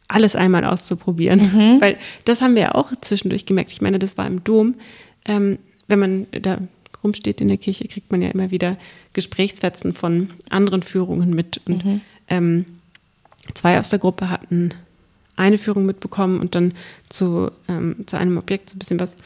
[0.07, 1.39] alles einmal auszuprobieren.
[1.39, 1.81] Mhm.
[1.81, 3.71] Weil das haben wir ja auch zwischendurch gemerkt.
[3.71, 4.75] Ich meine, das war im Dom.
[5.25, 6.59] Ähm, wenn man da
[7.03, 8.77] rumsteht in der Kirche, kriegt man ja immer wieder
[9.13, 11.61] Gesprächsfetzen von anderen Führungen mit.
[11.65, 12.01] Und mhm.
[12.27, 12.65] ähm,
[13.53, 14.73] zwei aus der Gruppe hatten
[15.35, 16.73] eine Führung mitbekommen und dann
[17.09, 19.17] zu, ähm, zu einem Objekt so ein bisschen was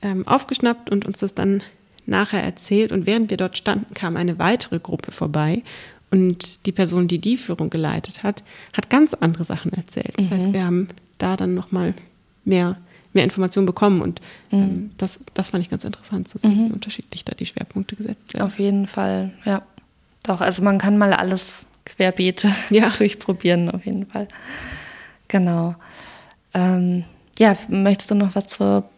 [0.00, 1.62] ähm, aufgeschnappt und uns das dann
[2.08, 2.92] nachher erzählt.
[2.92, 5.62] Und während wir dort standen, kam eine weitere Gruppe vorbei
[6.10, 8.42] und die Person, die die Führung geleitet hat,
[8.76, 10.14] hat ganz andere Sachen erzählt.
[10.16, 10.30] Das mhm.
[10.30, 11.94] heißt, wir haben da dann nochmal
[12.44, 12.78] mehr,
[13.12, 14.00] mehr Informationen bekommen.
[14.00, 14.90] Und ähm, mhm.
[14.96, 16.68] das, das fand ich ganz interessant zu sehen, mhm.
[16.68, 18.46] wie unterschiedlich da die Schwerpunkte gesetzt werden.
[18.46, 19.62] Auf jeden Fall, ja.
[20.24, 22.88] Doch, also man kann mal alles querbeet ja.
[22.98, 24.28] durchprobieren, auf jeden Fall.
[25.28, 25.74] Genau.
[26.54, 27.04] Ähm,
[27.38, 28.88] ja, möchtest du noch was zur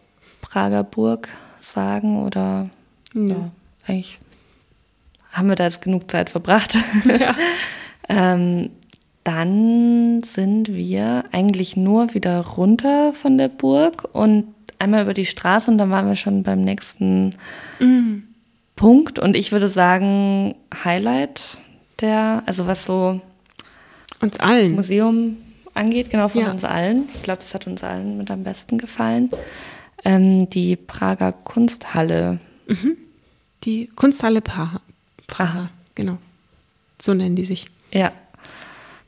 [0.40, 2.70] Prager Burg sagen oder
[3.14, 3.51] ja, ja
[3.87, 4.18] eigentlich
[5.33, 6.77] haben wir da jetzt genug Zeit verbracht.
[7.05, 7.35] Ja.
[8.09, 8.70] ähm,
[9.25, 14.46] dann sind wir eigentlich nur wieder runter von der Burg und
[14.79, 17.35] einmal über die Straße und dann waren wir schon beim nächsten
[17.79, 18.25] mhm.
[18.77, 19.18] Punkt.
[19.18, 21.59] Und ich würde sagen, Highlight
[22.01, 23.20] der, also was so
[24.20, 25.37] uns allen Museum
[25.75, 26.51] angeht, genau von ja.
[26.51, 27.09] uns allen.
[27.14, 29.31] Ich glaube, das hat uns allen mit am besten gefallen.
[30.05, 32.40] Ähm, die Prager Kunsthalle.
[32.70, 32.96] Mhm.
[33.64, 34.80] Die Kunsthalle Praha.
[35.26, 36.18] Praha, genau.
[37.00, 37.66] So nennen die sich.
[37.92, 38.12] Ja.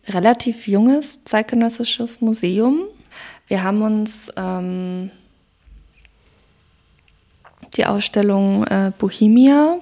[0.09, 2.81] Relativ junges zeitgenössisches Museum.
[3.47, 5.11] Wir haben uns ähm,
[7.77, 9.79] die Ausstellung äh, Bohemia,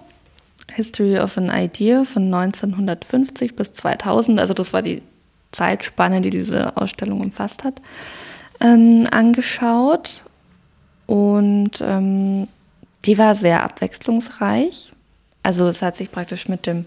[0.73, 5.03] History of an Idea von 1950 bis 2000, also das war die
[5.53, 7.81] Zeitspanne, die diese Ausstellung umfasst hat,
[8.61, 10.23] ähm, angeschaut.
[11.07, 12.47] Und ähm,
[13.05, 14.91] die war sehr abwechslungsreich.
[15.43, 16.85] Also es hat sich praktisch mit dem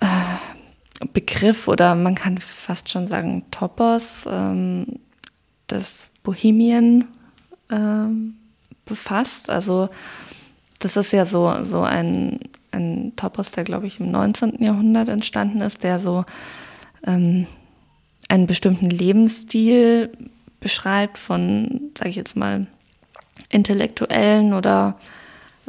[0.00, 4.86] äh, Begriff oder man kann fast schon sagen Topos ähm,
[5.68, 7.08] des Bohemien
[7.70, 8.34] ähm,
[8.86, 9.50] befasst.
[9.50, 9.88] Also
[10.78, 12.40] das ist ja so, so ein,
[12.72, 14.62] ein Topos, der glaube ich im 19.
[14.62, 16.24] Jahrhundert entstanden ist, der so
[17.06, 17.46] ähm,
[18.28, 20.12] einen bestimmten Lebensstil
[20.60, 22.66] beschreibt von, sage ich jetzt mal,
[23.54, 24.96] Intellektuellen oder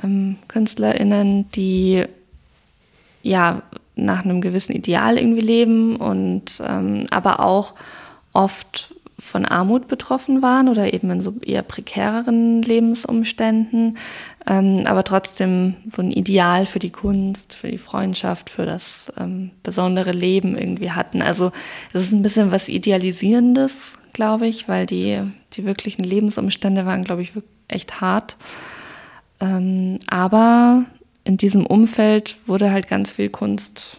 [0.04, 2.04] ähm, KünstlerInnen, die
[3.24, 3.62] ja
[3.96, 7.76] nach einem gewissen Ideal irgendwie leben und ähm, aber auch
[8.34, 13.98] oft von Armut betroffen waren oder eben in so eher prekäreren Lebensumständen,
[14.46, 19.52] ähm, aber trotzdem so ein Ideal für die Kunst, für die Freundschaft, für das ähm,
[19.64, 21.22] besondere Leben irgendwie hatten.
[21.22, 21.52] Also
[21.94, 25.20] es ist ein bisschen was Idealisierendes, glaube ich, weil die,
[25.54, 27.34] die wirklichen Lebensumstände waren, glaube ich,
[27.68, 28.38] echt hart.
[29.42, 30.86] Ähm, aber
[31.26, 33.98] in diesem Umfeld wurde halt ganz viel Kunst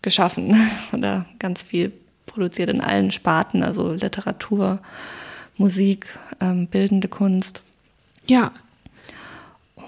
[0.00, 0.54] geschaffen
[0.92, 1.92] oder ganz viel
[2.26, 4.78] produziert in allen Sparten, also Literatur,
[5.56, 6.06] Musik,
[6.40, 7.62] ähm, bildende Kunst.
[8.28, 8.52] Ja.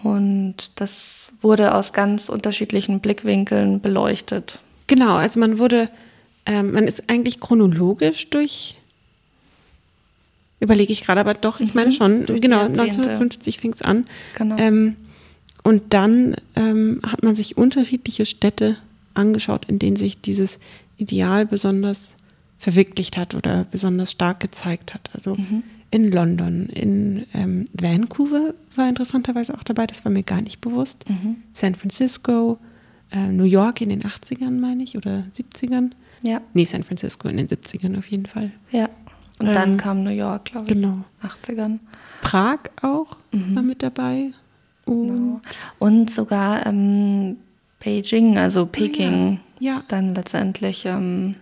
[0.03, 4.59] Und das wurde aus ganz unterschiedlichen Blickwinkeln beleuchtet.
[4.89, 5.89] Genau, also man wurde,
[6.45, 8.80] ähm, man ist eigentlich chronologisch durch,
[10.61, 11.95] überlege ich gerade, aber doch, ich meine mhm.
[11.95, 14.05] schon, genau, 1950 fing es an.
[14.37, 14.57] Genau.
[14.59, 14.97] Ähm,
[15.63, 18.77] und dann ähm, hat man sich unterschiedliche Städte
[19.15, 20.59] angeschaut, in denen sich dieses
[20.97, 22.17] Ideal besonders
[22.59, 25.11] verwirklicht hat oder besonders stark gezeigt hat.
[25.15, 25.63] Also mhm.
[25.91, 31.09] in London, in ähm, Vancouver war interessanterweise auch dabei, das war mir gar nicht bewusst.
[31.09, 31.37] Mhm.
[31.53, 32.59] San Francisco,
[33.11, 35.91] äh, New York in den 80ern, meine ich, oder 70ern.
[36.23, 36.43] Ja.
[36.53, 38.51] Nee, San Francisco in den 70ern auf jeden Fall.
[38.71, 38.89] Ja.
[39.41, 40.75] Und ähm, dann kam New York, glaube ich.
[40.75, 41.05] Genau.
[41.23, 41.79] 80ern.
[42.23, 43.57] Prag auch mhm.
[43.57, 44.33] war mit dabei.
[44.85, 45.41] Und, genau.
[45.79, 47.39] Und sogar ähm,
[47.83, 49.73] Beijing, also Peking, ah, ja.
[49.73, 49.83] Ja.
[49.89, 50.87] dann letztendlich.
[50.87, 51.35] Ähm,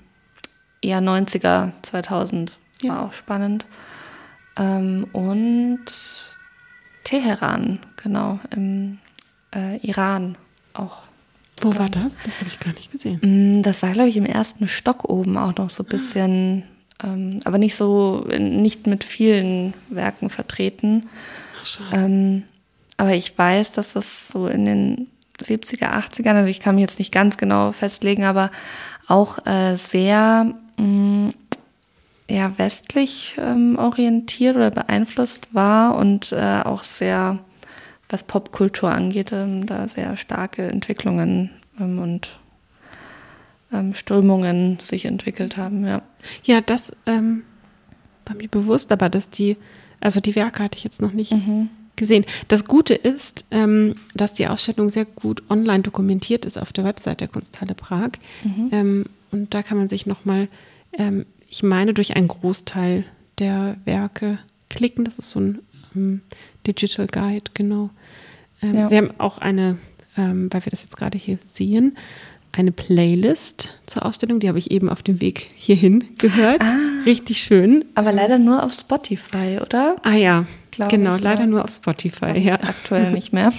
[0.81, 2.91] eher 90er, 2000 ja.
[2.91, 3.67] war auch spannend.
[4.57, 5.85] Ähm, und
[7.05, 8.99] Teheran, genau, im
[9.55, 10.37] äh, Iran
[10.75, 11.03] auch.
[11.61, 12.13] Wo war das?
[12.25, 13.19] Das habe ich gar nicht gesehen.
[13.59, 16.63] Mm, das war, glaube ich, im ersten Stock oben auch noch so ein bisschen,
[17.03, 21.09] ähm, aber nicht so, nicht mit vielen Werken vertreten.
[21.63, 22.45] Ach, ähm,
[22.97, 25.07] aber ich weiß, dass das so in den
[25.41, 28.51] 70er, 80ern, also ich kann mich jetzt nicht ganz genau festlegen, aber
[29.07, 31.33] auch äh, sehr mh,
[32.29, 37.39] ja, westlich ähm, orientiert oder beeinflusst war und äh, auch sehr
[38.11, 42.39] was Popkultur angeht, ähm, da sehr starke Entwicklungen ähm, und
[43.73, 46.03] ähm, Strömungen sich entwickelt haben, ja.
[46.45, 47.43] Ja, das ähm,
[48.27, 49.57] war mir bewusst, aber dass die,
[50.01, 51.69] also die Werke hatte ich jetzt noch nicht mhm.
[51.97, 52.25] gesehen.
[52.49, 57.21] Das Gute ist, ähm, dass die Ausstellung sehr gut online dokumentiert ist auf der Website
[57.21, 58.13] der Kunsthalle Prag.
[58.45, 58.69] Mhm.
[58.73, 60.49] Ähm, und da kann man sich nochmal,
[60.93, 63.05] ähm, ich meine, durch einen Großteil
[63.39, 65.05] der Werke klicken.
[65.05, 65.59] Das ist so ein
[65.95, 66.23] ähm,
[66.67, 67.91] Digital Guide, genau.
[68.63, 68.87] Ähm, ja.
[68.87, 69.79] Sie haben auch eine,
[70.17, 71.97] ähm, weil wir das jetzt gerade hier sehen,
[72.59, 74.41] eine Playlist zur Ausstellung.
[74.41, 76.61] Die habe ich eben auf dem Weg hierhin gehört.
[76.61, 77.85] Ah, Richtig schön.
[77.95, 79.97] Aber leider nur auf Spotify, oder?
[80.03, 80.47] Ah ja,
[80.89, 81.47] genau, ich, leider ja.
[81.47, 82.39] nur auf Spotify.
[82.39, 82.55] Ja.
[82.55, 83.53] Aktuell nicht mehr.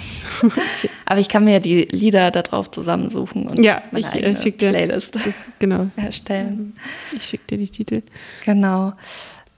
[1.06, 4.36] Aber ich kann mir ja die Lieder da drauf zusammensuchen und ja, meine ich, äh,
[4.36, 5.86] schick dir, Playlist das, genau.
[5.96, 6.74] erstellen.
[7.16, 8.02] Ich schicke dir die Titel.
[8.44, 8.92] Genau.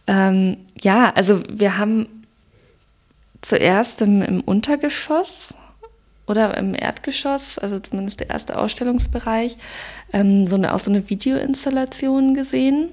[0.07, 2.07] Ähm, ja, also wir haben
[3.41, 5.55] zuerst im, im Untergeschoss
[6.27, 9.57] oder im Erdgeschoss, also zumindest der erste Ausstellungsbereich,
[10.13, 12.89] ähm, so eine, auch so eine Videoinstallation gesehen.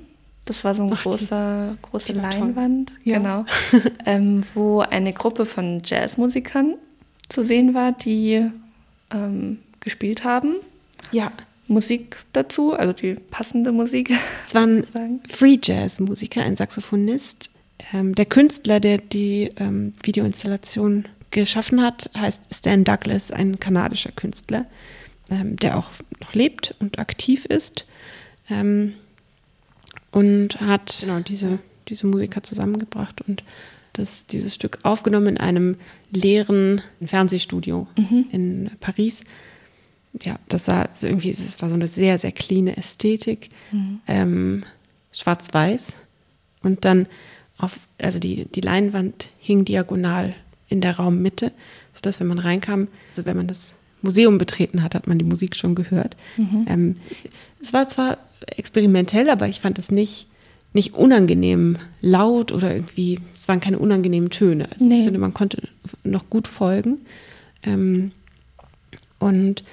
[0.45, 3.17] Das war so eine große, große Leinwand, ja.
[3.17, 3.45] genau,
[4.05, 6.75] ähm, wo eine Gruppe von Jazzmusikern
[7.27, 8.49] zu sehen war, die
[9.11, 10.55] ähm, gespielt haben.
[11.11, 11.31] Ja.
[11.67, 14.11] Musik dazu, also die passende Musik.
[14.47, 14.83] Es waren
[15.29, 17.51] Free Jazz Musiker, ein Saxophonist.
[17.93, 24.65] Ähm, der Künstler, der die ähm, Videoinstallation geschaffen hat, heißt Stan Douglas, ein kanadischer Künstler,
[25.29, 25.89] ähm, der auch
[26.21, 27.85] noch lebt und aktiv ist.
[28.49, 28.93] Ähm,
[30.11, 33.43] und hat genau, diese, diese Musiker zusammengebracht und
[33.93, 35.75] das, dieses Stück aufgenommen in einem
[36.11, 38.25] leeren Fernsehstudio mhm.
[38.31, 39.23] in Paris.
[40.21, 43.49] Ja, das sah irgendwie, es war so eine sehr, sehr cleane Ästhetik.
[43.71, 43.99] Mhm.
[44.07, 44.63] Ähm,
[45.11, 45.93] Schwarz-Weiß.
[46.61, 47.07] Und dann
[47.57, 50.33] auf, also die, die Leinwand hing diagonal
[50.69, 51.51] in der Raummitte,
[51.93, 55.55] sodass, wenn man reinkam, also wenn man das Museum betreten hat, hat man die Musik
[55.55, 56.15] schon gehört.
[56.37, 56.65] Mhm.
[56.69, 56.95] Ähm,
[57.61, 60.27] es war zwar experimentell, aber ich fand es nicht,
[60.73, 64.69] nicht unangenehm laut oder irgendwie, es waren keine unangenehmen Töne.
[64.71, 64.99] Also nee.
[64.99, 65.67] ich finde, man konnte
[66.03, 67.01] noch gut folgen.
[67.63, 68.11] Ähm,
[69.19, 69.63] und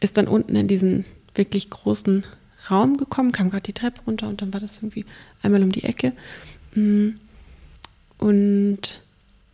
[0.00, 2.24] ist dann unten in diesen wirklich großen
[2.70, 5.06] Raum gekommen, kam gerade die Treppe runter und dann war das irgendwie
[5.42, 6.12] einmal um die Ecke.
[6.74, 7.10] Mm.
[8.18, 9.01] Und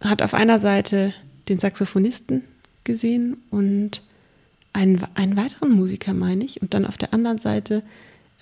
[0.01, 1.13] hat auf einer Seite
[1.49, 2.45] den Saxophonisten
[2.85, 4.03] gesehen und
[4.73, 7.83] einen, einen weiteren Musiker, meine ich, und dann auf der anderen Seite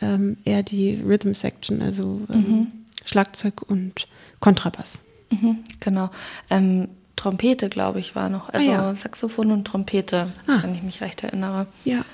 [0.01, 2.66] ähm, eher die Rhythm Section, also ähm, mhm.
[3.05, 4.09] Schlagzeug und
[4.40, 4.99] Kontrabass.
[5.31, 6.11] Mhm, genau.
[6.51, 8.51] Ähm, Trompete, glaube ich, war noch.
[8.51, 8.95] Also ah, ja.
[8.95, 10.59] Saxophon und Trompete, ah.
[10.62, 11.66] wenn ich mich recht erinnere.
[11.85, 12.05] Ja.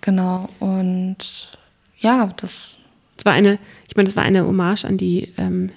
[0.00, 0.48] Genau.
[0.58, 1.52] Und
[1.98, 2.78] ja, das.
[3.18, 5.70] Es war eine, ich meine, das war eine Hommage an die ähm,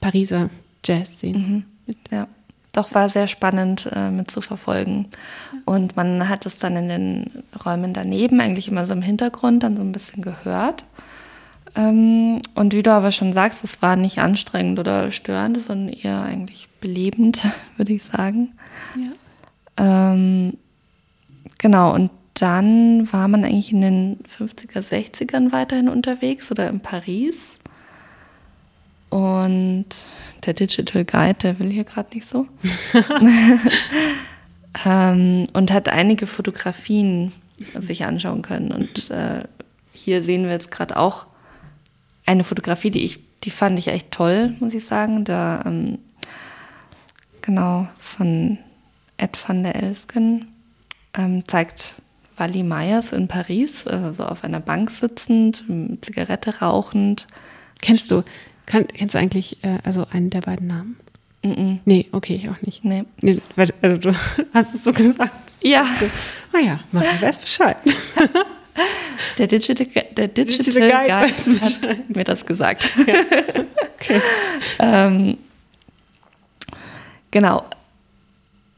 [0.00, 0.50] Pariser
[0.84, 1.38] Jazz-Szene.
[1.38, 1.64] Mhm.
[2.10, 2.28] Ja
[2.72, 5.06] doch war sehr spannend äh, mit zu verfolgen.
[5.64, 9.76] Und man hat es dann in den Räumen daneben, eigentlich immer so im Hintergrund, dann
[9.76, 10.84] so ein bisschen gehört.
[11.74, 16.22] Ähm, und wie du aber schon sagst, es war nicht anstrengend oder störend, sondern eher
[16.22, 17.40] eigentlich belebend,
[17.76, 18.54] würde ich sagen.
[18.96, 20.12] Ja.
[20.12, 20.54] Ähm,
[21.58, 27.58] genau, und dann war man eigentlich in den 50er, 60ern weiterhin unterwegs oder in Paris.
[29.10, 29.86] Und
[30.44, 32.46] der Digital Guide, der will hier gerade nicht so.
[34.84, 37.32] ähm, und hat einige Fotografien
[37.74, 38.72] sich anschauen können.
[38.72, 39.44] Und äh,
[39.92, 41.26] hier sehen wir jetzt gerade auch
[42.26, 45.24] eine Fotografie, die ich, die fand ich echt toll, muss ich sagen.
[45.24, 45.98] Da ähm,
[47.42, 48.58] genau von
[49.16, 50.46] Ed van der Elsken
[51.14, 51.96] ähm, zeigt
[52.36, 55.64] Wally Myers in Paris, äh, so auf einer Bank sitzend,
[56.00, 57.26] Zigarette rauchend.
[57.80, 58.22] Kennst du
[58.68, 60.96] kann, kennst du eigentlich äh, also einen der beiden Namen?
[61.42, 61.78] Mm -mm.
[61.84, 62.84] Nee, okay, ich auch nicht.
[62.84, 63.04] Nee.
[63.20, 63.40] nee
[63.82, 64.14] also du
[64.54, 65.32] hast es so gesagt.
[65.62, 65.86] Ja.
[66.52, 67.76] Ah ja, mach ich weiß Bescheid.
[69.38, 72.88] Der Digital, der Digital, Digital Guide, Guide hat mir das gesagt.
[73.06, 73.14] Ja.
[74.00, 74.20] Okay.
[74.78, 75.38] ähm,
[77.32, 77.64] genau.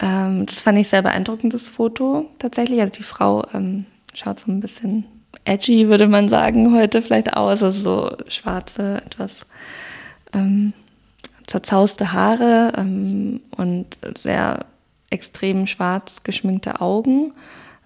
[0.00, 2.80] Ähm, das fand ich sehr beeindruckendes Foto tatsächlich.
[2.80, 5.04] Also die Frau ähm, schaut so ein bisschen
[5.44, 7.62] edgy, würde man sagen, heute vielleicht aus.
[7.62, 9.44] Also so schwarze, etwas
[10.32, 10.72] ähm,
[11.46, 14.66] zerzauste Haare ähm, und sehr
[15.10, 17.32] extrem schwarz geschminkte Augen.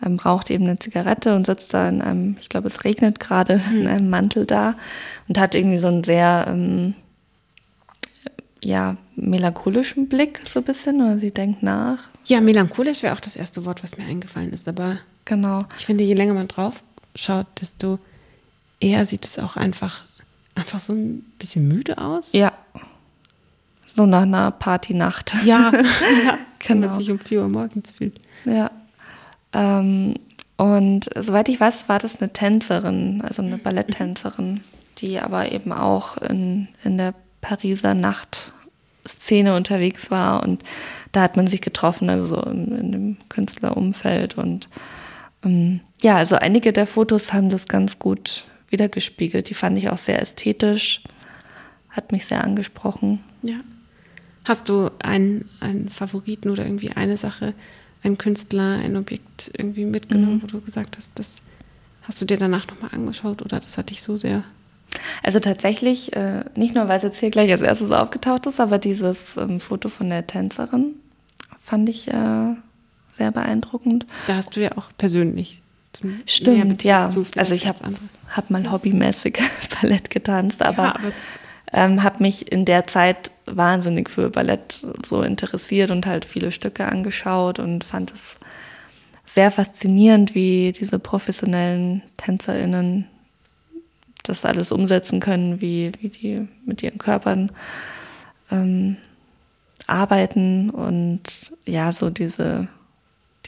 [0.04, 3.54] Ähm, raucht eben eine Zigarette und sitzt da in einem, ich glaube, es regnet gerade,
[3.70, 3.86] in hm.
[3.86, 4.76] einem Mantel da
[5.28, 6.94] und hat irgendwie so einen sehr, ähm,
[8.62, 11.98] ja, melancholischen Blick so ein bisschen, oder sie denkt nach.
[12.24, 15.66] Ja, melancholisch wäre auch das erste Wort, was mir eingefallen ist, aber genau.
[15.78, 16.82] ich finde, je länger man drauf
[17.14, 17.98] schaut, desto
[18.80, 20.04] eher sieht es auch einfach,
[20.54, 22.32] einfach so ein bisschen müde aus.
[22.32, 22.52] Ja.
[23.94, 25.34] So nach einer Partynacht.
[25.44, 25.70] Ja,
[26.24, 26.68] ja genau.
[26.68, 28.20] wenn man sich um 4 Uhr morgens fühlt.
[28.44, 28.70] Ja.
[29.52, 30.14] Ähm,
[30.56, 34.60] und soweit ich weiß, war das eine Tänzerin, also eine Balletttänzerin,
[34.98, 40.42] die aber eben auch in, in der Pariser Nachtszene unterwegs war.
[40.42, 40.62] Und
[41.12, 44.38] da hat man sich getroffen, also in, in dem Künstlerumfeld.
[44.38, 44.68] Und
[45.44, 48.44] ähm, ja, also einige der Fotos haben das ganz gut
[48.74, 49.48] wiedergespiegelt.
[49.48, 51.02] Die fand ich auch sehr ästhetisch,
[51.90, 53.22] hat mich sehr angesprochen.
[53.42, 53.60] Ja.
[54.44, 57.54] Hast du einen, einen Favoriten oder irgendwie eine Sache,
[58.02, 60.42] einen Künstler, ein Objekt irgendwie mitgenommen, mhm.
[60.42, 61.36] wo du gesagt hast, das
[62.02, 64.42] hast du dir danach nochmal angeschaut oder das hat dich so sehr
[65.22, 68.78] also tatsächlich, äh, nicht nur, weil es jetzt hier gleich als erstes aufgetaucht ist, aber
[68.78, 70.96] dieses ähm, Foto von der Tänzerin
[71.60, 72.54] fand ich äh,
[73.10, 74.06] sehr beeindruckend.
[74.26, 75.62] Da hast du ja auch persönlich.
[76.26, 77.06] Stimmt, ja.
[77.36, 77.80] Also ich habe
[78.28, 79.38] hab mal hobbymäßig
[79.80, 81.12] Ballett getanzt, aber, ja, aber
[81.72, 86.86] ähm, habe mich in der Zeit wahnsinnig für Ballett so interessiert und halt viele Stücke
[86.86, 88.36] angeschaut und fand es
[89.24, 93.06] sehr faszinierend, wie diese professionellen TänzerInnen
[94.22, 97.52] das alles umsetzen können, wie, wie die mit ihren Körpern
[98.50, 98.96] ähm,
[99.86, 102.68] arbeiten und ja, so diese,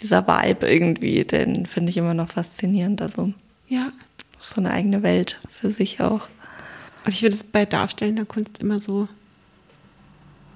[0.03, 3.01] dieser Vibe irgendwie, den finde ich immer noch faszinierend.
[3.01, 3.33] Also
[3.69, 3.93] ja.
[4.39, 6.29] so eine eigene Welt für sich auch.
[7.05, 9.09] Und ich finde es bei darstellender Kunst immer so,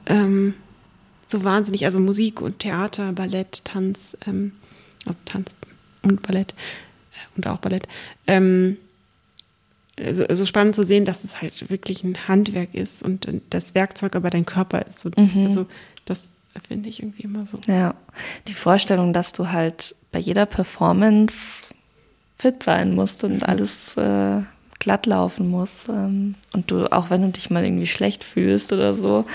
[0.06, 0.54] ähm,
[1.26, 4.52] so wahnsinnig, also Musik und Theater, Ballett, Tanz, ähm,
[5.06, 5.50] also Tanz
[6.02, 7.86] und Ballett äh, und auch Ballett,
[8.26, 8.76] ähm,
[10.12, 14.16] so, so, spannend zu sehen, dass es halt wirklich ein Handwerk ist und das Werkzeug
[14.16, 15.04] aber dein Körper ist.
[15.04, 15.46] Mhm.
[15.46, 15.66] Also
[16.06, 16.22] das
[16.66, 17.58] finde ich irgendwie immer so.
[17.66, 17.94] Ja,
[18.48, 21.62] die Vorstellung, dass du halt bei jeder Performance
[22.38, 23.42] fit sein musst und mhm.
[23.42, 24.42] alles äh,
[24.78, 25.88] glatt laufen muss.
[25.88, 29.26] Ähm, und du, auch wenn du dich mal irgendwie schlecht fühlst oder so,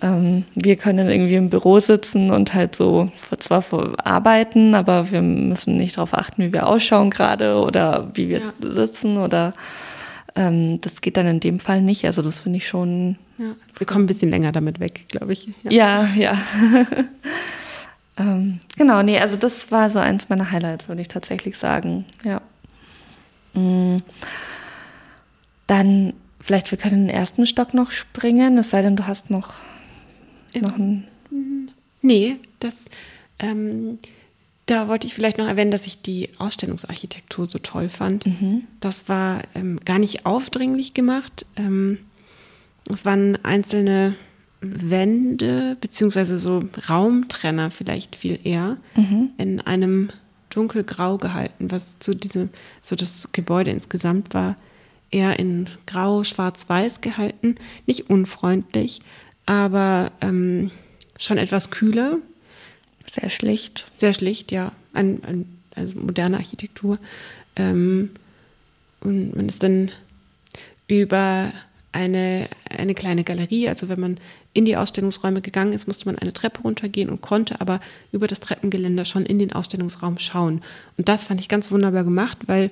[0.00, 3.62] ähm, wir können irgendwie im Büro sitzen und halt so zwar
[4.04, 8.52] arbeiten, aber wir müssen nicht darauf achten, wie wir ausschauen gerade oder wie wir ja.
[8.60, 9.54] sitzen oder
[10.34, 12.04] ähm, das geht dann in dem Fall nicht.
[12.06, 13.16] Also das finde ich schon.
[13.38, 13.54] Ja.
[13.76, 15.50] Wir kommen ein bisschen länger damit weg, glaube ich.
[15.64, 16.14] Ja, ja.
[16.16, 16.36] ja.
[18.18, 22.04] ähm, genau, nee, also das war so eins meiner Highlights, würde ich tatsächlich sagen.
[22.24, 22.40] Ja.
[23.54, 24.02] Mhm.
[25.66, 29.54] Dann vielleicht, wir können den ersten Stock noch springen, es sei denn, du hast noch,
[30.54, 31.06] noch einen.
[32.02, 32.86] Nee, das.
[33.38, 33.98] Ähm,
[34.72, 38.26] da wollte ich vielleicht noch erwähnen, dass ich die Ausstellungsarchitektur so toll fand.
[38.26, 38.64] Mhm.
[38.80, 41.44] Das war ähm, gar nicht aufdringlich gemacht.
[41.56, 41.98] Ähm,
[42.88, 44.14] es waren einzelne
[44.62, 49.30] Wände, beziehungsweise so Raumtrenner vielleicht viel eher, mhm.
[49.36, 50.08] in einem
[50.48, 52.48] dunkelgrau gehalten, was zu diesem,
[52.80, 54.56] so das Gebäude insgesamt war
[55.10, 57.56] eher in grau, schwarz-weiß gehalten.
[57.86, 59.02] Nicht unfreundlich,
[59.44, 60.70] aber ähm,
[61.18, 62.16] schon etwas kühler.
[63.10, 63.84] Sehr schlicht.
[63.96, 64.72] Sehr schlicht, ja.
[64.92, 66.98] Ein, ein, also moderne Architektur.
[67.56, 68.10] Ähm,
[69.00, 69.90] und man ist dann
[70.86, 71.52] über
[71.92, 74.18] eine, eine kleine Galerie, also wenn man
[74.54, 77.80] in die Ausstellungsräume gegangen ist, musste man eine Treppe runtergehen und konnte aber
[78.12, 80.62] über das Treppengeländer schon in den Ausstellungsraum schauen.
[80.96, 82.70] Und das fand ich ganz wunderbar gemacht, weil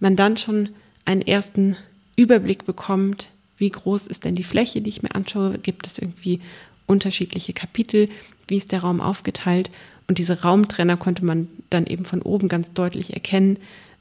[0.00, 0.70] man dann schon
[1.04, 1.76] einen ersten
[2.16, 6.40] Überblick bekommt, wie groß ist denn die Fläche, die ich mir anschaue, gibt es irgendwie
[6.86, 8.08] unterschiedliche Kapitel,
[8.48, 9.70] wie ist der Raum aufgeteilt
[10.08, 13.58] und diese Raumtrenner konnte man dann eben von oben ganz deutlich erkennen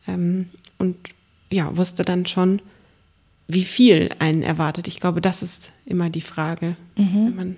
[0.08, 0.98] ähm, und
[1.52, 2.62] ja, wusste dann schon,
[3.48, 4.88] wie viel einen erwartet.
[4.88, 6.76] Ich glaube, das ist immer die Frage.
[6.98, 7.58] Mhm.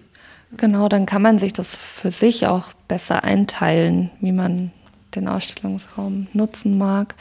[0.58, 4.72] genau, dann kann man sich das für sich auch besser einteilen, wie man
[5.16, 7.16] den Ausstellungsraum nutzen mag.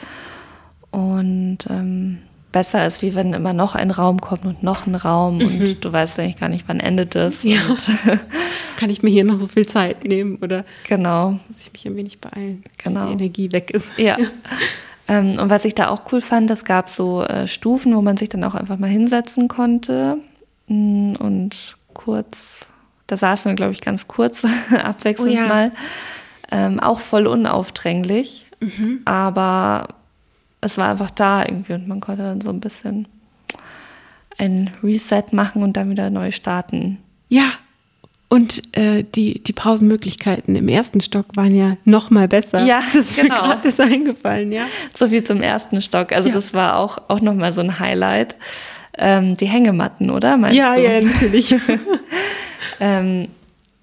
[0.91, 2.19] Und ähm,
[2.53, 5.43] besser ist, wie wenn immer noch ein Raum kommt und noch ein Raum mhm.
[5.43, 7.43] und du weißt eigentlich gar nicht, wann endet es.
[7.43, 7.59] Ja.
[8.77, 11.39] Kann ich mir hier noch so viel Zeit nehmen oder genau.
[11.49, 13.01] muss ich mich ein wenig beeilen, genau.
[13.01, 13.91] dass die Energie weg ist.
[13.97, 14.17] Ja.
[15.07, 18.17] ähm, und was ich da auch cool fand, es gab so äh, Stufen, wo man
[18.17, 20.17] sich dann auch einfach mal hinsetzen konnte
[20.67, 22.69] mm, und kurz,
[23.07, 25.47] da saßen wir, glaube ich, ganz kurz abwechselnd oh ja.
[25.47, 25.71] mal.
[26.51, 29.01] Ähm, auch voll unaufdringlich, mhm.
[29.05, 29.87] aber
[30.63, 33.07] es war einfach da irgendwie und man konnte dann so ein bisschen
[34.37, 36.97] ein Reset machen und dann wieder neu starten.
[37.29, 37.51] Ja,
[38.33, 42.65] und äh, die, die Pausenmöglichkeiten im ersten Stock waren ja noch mal besser.
[42.65, 43.47] Ja, das ist genau.
[43.47, 44.65] mir gerade eingefallen, ja.
[44.95, 46.11] So viel zum ersten Stock.
[46.11, 46.35] Also ja.
[46.35, 48.35] das war auch, auch noch mal so ein Highlight.
[48.97, 50.37] Ähm, die Hängematten, oder?
[50.37, 50.81] Meinst ja, du?
[50.81, 51.55] ja, natürlich.
[52.79, 53.27] ähm,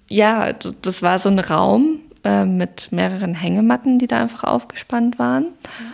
[0.09, 0.51] ja,
[0.81, 5.45] das war so ein Raum äh, mit mehreren Hängematten, die da einfach aufgespannt waren.
[5.45, 5.85] Ja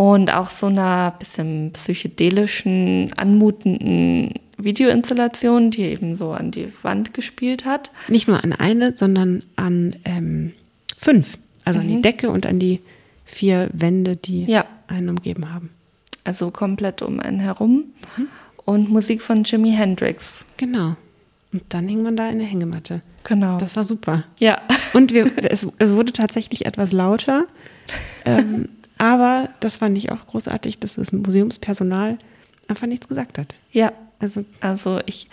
[0.00, 7.66] und auch so einer bisschen psychedelischen, anmutenden Videoinstallation, die eben so an die Wand gespielt
[7.66, 7.90] hat.
[8.08, 10.52] Nicht nur an eine, sondern an ähm,
[10.96, 11.36] fünf.
[11.66, 11.84] Also mhm.
[11.84, 12.02] an die mhm.
[12.02, 12.80] Decke und an die
[13.26, 14.64] vier Wände, die ja.
[14.86, 15.68] einen umgeben haben.
[16.24, 17.84] Also komplett um einen herum.
[18.16, 18.28] Mhm.
[18.64, 20.46] Und Musik von Jimi Hendrix.
[20.56, 20.96] Genau.
[21.52, 23.02] Und dann hing man da in der Hängematte.
[23.24, 23.58] Genau.
[23.58, 24.24] Das war super.
[24.38, 24.62] Ja.
[24.94, 27.44] Und wir, es, es wurde tatsächlich etwas lauter.
[28.26, 28.68] Ähm,
[29.00, 32.18] aber das fand ich auch großartig, dass das Museumspersonal
[32.68, 33.54] einfach nichts gesagt hat.
[33.72, 33.92] Ja.
[34.18, 35.30] Also, also ich,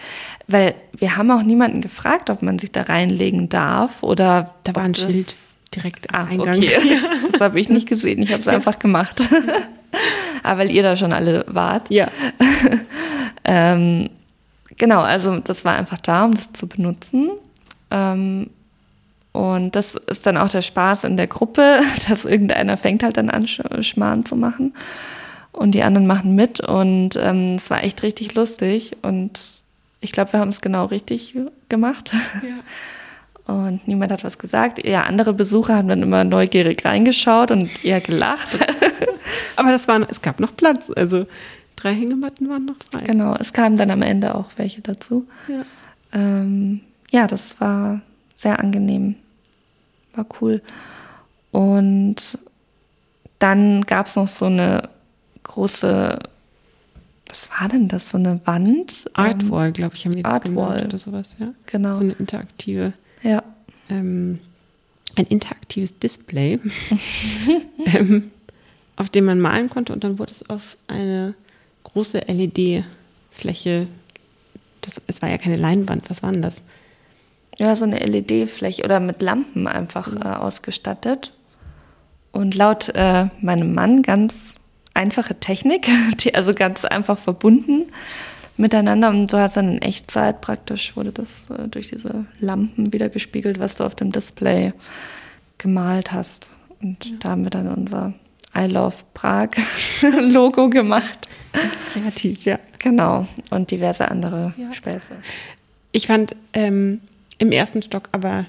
[0.48, 4.56] weil wir haben auch niemanden gefragt, ob man sich da reinlegen darf oder.
[4.64, 5.34] Da war ein Schild
[5.76, 6.56] direkt am Ach, Eingang.
[6.60, 6.80] Okay.
[6.90, 7.00] Ja.
[7.34, 9.22] Das habe ich nicht gesehen, ich habe es einfach gemacht.
[10.44, 11.90] aber weil ihr da schon alle wart.
[11.90, 12.08] Ja.
[13.44, 14.10] ähm,
[14.78, 17.32] genau, also das war einfach da, um das zu benutzen.
[17.92, 18.50] Ähm,
[19.38, 23.30] und das ist dann auch der Spaß in der Gruppe, dass irgendeiner fängt halt dann
[23.30, 24.74] an, Schmarrn zu machen.
[25.52, 26.60] Und die anderen machen mit.
[26.60, 28.98] Und ähm, es war echt richtig lustig.
[29.04, 29.40] Und
[30.02, 31.36] ich glaube, wir haben es genau richtig
[31.70, 32.14] gemacht.
[32.42, 32.58] Ja.
[33.54, 34.86] Und niemand hat was gesagt.
[34.86, 38.58] Ja, andere Besucher haben dann immer neugierig reingeschaut und eher gelacht.
[39.56, 40.92] Aber das waren, es gab noch Platz.
[40.94, 41.28] Also
[41.78, 43.06] drei Hängematten waren noch frei.
[43.06, 45.26] Genau, es kamen dann am Ende auch welche dazu.
[45.48, 45.64] Ja,
[46.12, 48.02] ähm, ja das war
[48.36, 49.16] sehr angenehm
[50.18, 50.62] war cool.
[51.52, 52.38] Und
[53.40, 54.90] dann gab es noch so eine
[55.44, 56.20] große,
[57.28, 59.10] was war denn das, so eine Wand?
[59.14, 60.86] Artwall, glaube ich, haben die das Artwall.
[60.86, 61.54] oder sowas, ja.
[61.66, 61.96] Genau.
[61.96, 62.94] So eine interaktive.
[63.22, 63.44] Ja.
[63.90, 64.40] Ähm,
[65.16, 66.60] ein interaktives Display,
[67.86, 68.32] ähm,
[68.96, 71.34] auf dem man malen konnte und dann wurde es auf eine
[71.84, 73.88] große LED-Fläche,
[75.08, 76.62] es war ja keine Leinwand, was war denn das?
[77.58, 81.34] Ja, so eine LED-Fläche oder mit Lampen einfach äh, ausgestattet.
[82.32, 84.56] Und laut äh, meinem Mann ganz
[84.94, 85.88] einfache Technik,
[86.20, 87.92] die also ganz einfach verbunden
[88.58, 89.10] miteinander.
[89.10, 93.60] Und du hast dann in Echtzeit praktisch, wurde das äh, durch diese Lampen wieder gespiegelt,
[93.60, 94.74] was du auf dem Display
[95.58, 96.50] gemalt hast.
[96.82, 97.16] Und ja.
[97.20, 98.14] da haben wir dann unser
[98.56, 99.50] I Love Prag
[100.22, 101.28] Logo gemacht.
[101.94, 102.60] Kreativ, ja.
[102.80, 103.28] Genau.
[103.50, 104.74] Und diverse andere ja.
[104.74, 105.16] Späße.
[105.92, 107.02] Ich fand, ähm,
[107.38, 108.46] im ersten Stock aber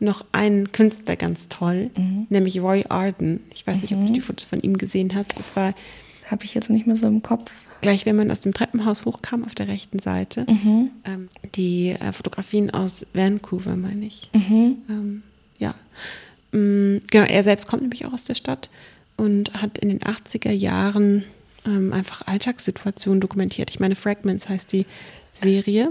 [0.00, 2.26] noch einen Künstler ganz toll, mhm.
[2.28, 3.40] nämlich Roy Arden.
[3.52, 4.14] Ich weiß nicht, ob du mhm.
[4.14, 5.38] die Fotos von ihm gesehen hast.
[5.38, 5.74] Das war.
[6.30, 7.50] Habe ich jetzt nicht mehr so im Kopf.
[7.80, 10.44] Gleich, wenn man aus dem Treppenhaus hochkam, auf der rechten Seite.
[10.46, 10.90] Mhm.
[11.04, 14.28] Ähm, die äh, Fotografien aus Vancouver, meine ich.
[14.34, 14.76] Mhm.
[14.90, 15.22] Ähm,
[15.58, 15.74] ja.
[16.52, 18.68] Ähm, genau, er selbst kommt nämlich auch aus der Stadt
[19.16, 21.24] und hat in den 80er Jahren
[21.64, 23.70] ähm, einfach Alltagssituationen dokumentiert.
[23.70, 24.84] Ich meine, Fragments heißt die
[25.32, 25.90] Serie.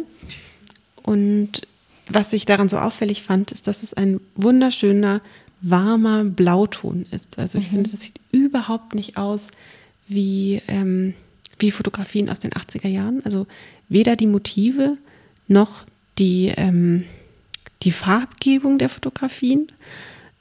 [1.01, 1.63] Und
[2.09, 5.21] was ich daran so auffällig fand, ist, dass es ein wunderschöner,
[5.61, 7.39] warmer Blauton ist.
[7.39, 7.75] Also ich mhm.
[7.75, 9.47] finde, das sieht überhaupt nicht aus
[10.07, 11.13] wie, ähm,
[11.59, 13.23] wie Fotografien aus den 80er Jahren.
[13.25, 13.47] Also
[13.89, 14.97] weder die Motive
[15.47, 15.83] noch
[16.19, 17.05] die, ähm,
[17.83, 19.71] die Farbgebung der Fotografien.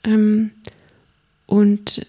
[0.05, 0.51] Ähm,
[1.47, 2.07] und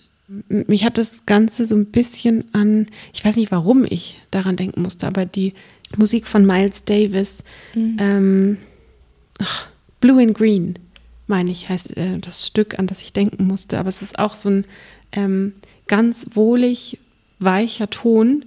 [0.50, 4.82] mich hat das Ganze so ein bisschen an, ich weiß nicht, warum ich daran denken
[4.82, 5.54] musste, aber die
[5.96, 7.44] Musik von Miles Davis,
[7.74, 8.58] mhm.
[9.40, 9.68] Ach,
[10.00, 10.78] Blue and Green,
[11.28, 13.80] meine ich, heißt äh, das Stück, an das ich denken musste.
[13.80, 14.66] Aber es ist auch so ein
[15.12, 15.54] ähm,
[15.88, 17.00] ganz wohlig,
[17.40, 18.46] weicher Ton,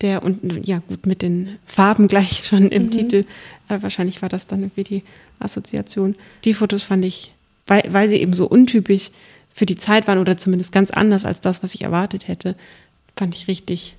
[0.00, 2.90] der und ja gut mit den Farben gleich schon im mhm.
[2.90, 3.24] Titel.
[3.68, 5.02] Äh, wahrscheinlich war das dann irgendwie die
[5.38, 6.14] Assoziation.
[6.44, 7.32] Die Fotos fand ich,
[7.66, 9.10] weil, weil sie eben so untypisch
[9.52, 12.54] für die Zeit waren oder zumindest ganz anders als das, was ich erwartet hätte,
[13.16, 13.96] fand ich richtig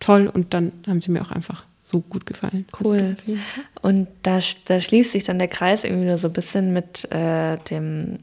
[0.00, 2.66] toll und dann haben sie mir auch einfach so gut gefallen.
[2.82, 3.16] Cool.
[3.82, 7.58] Und da, da schließt sich dann der Kreis irgendwie nur so ein bisschen mit äh,
[7.70, 8.20] dem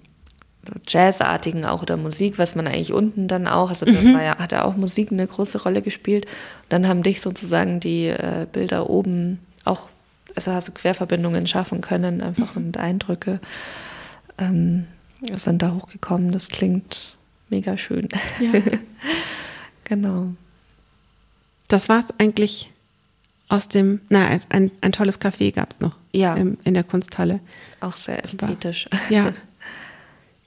[0.88, 4.16] Jazzartigen auch oder Musik, was man eigentlich unten dann auch, also da mhm.
[4.16, 6.26] ja, hat ja auch Musik eine große Rolle gespielt.
[6.26, 9.90] Und dann haben dich sozusagen die äh, Bilder oben auch,
[10.36, 12.66] also hast du Querverbindungen schaffen können, einfach mhm.
[12.66, 13.40] und Eindrücke
[14.40, 14.88] ähm,
[15.36, 16.32] sind da hochgekommen.
[16.32, 17.16] Das klingt
[17.50, 18.08] mega schön.
[18.40, 18.60] Ja.
[19.84, 20.30] genau.
[21.68, 22.72] Das war es eigentlich
[23.52, 26.36] aus dem, na, ein, ein tolles Café gab es noch ja.
[26.36, 27.42] im, in der Kunsthalle.
[27.82, 28.88] Auch sehr ästhetisch.
[28.90, 29.34] Aber, ja.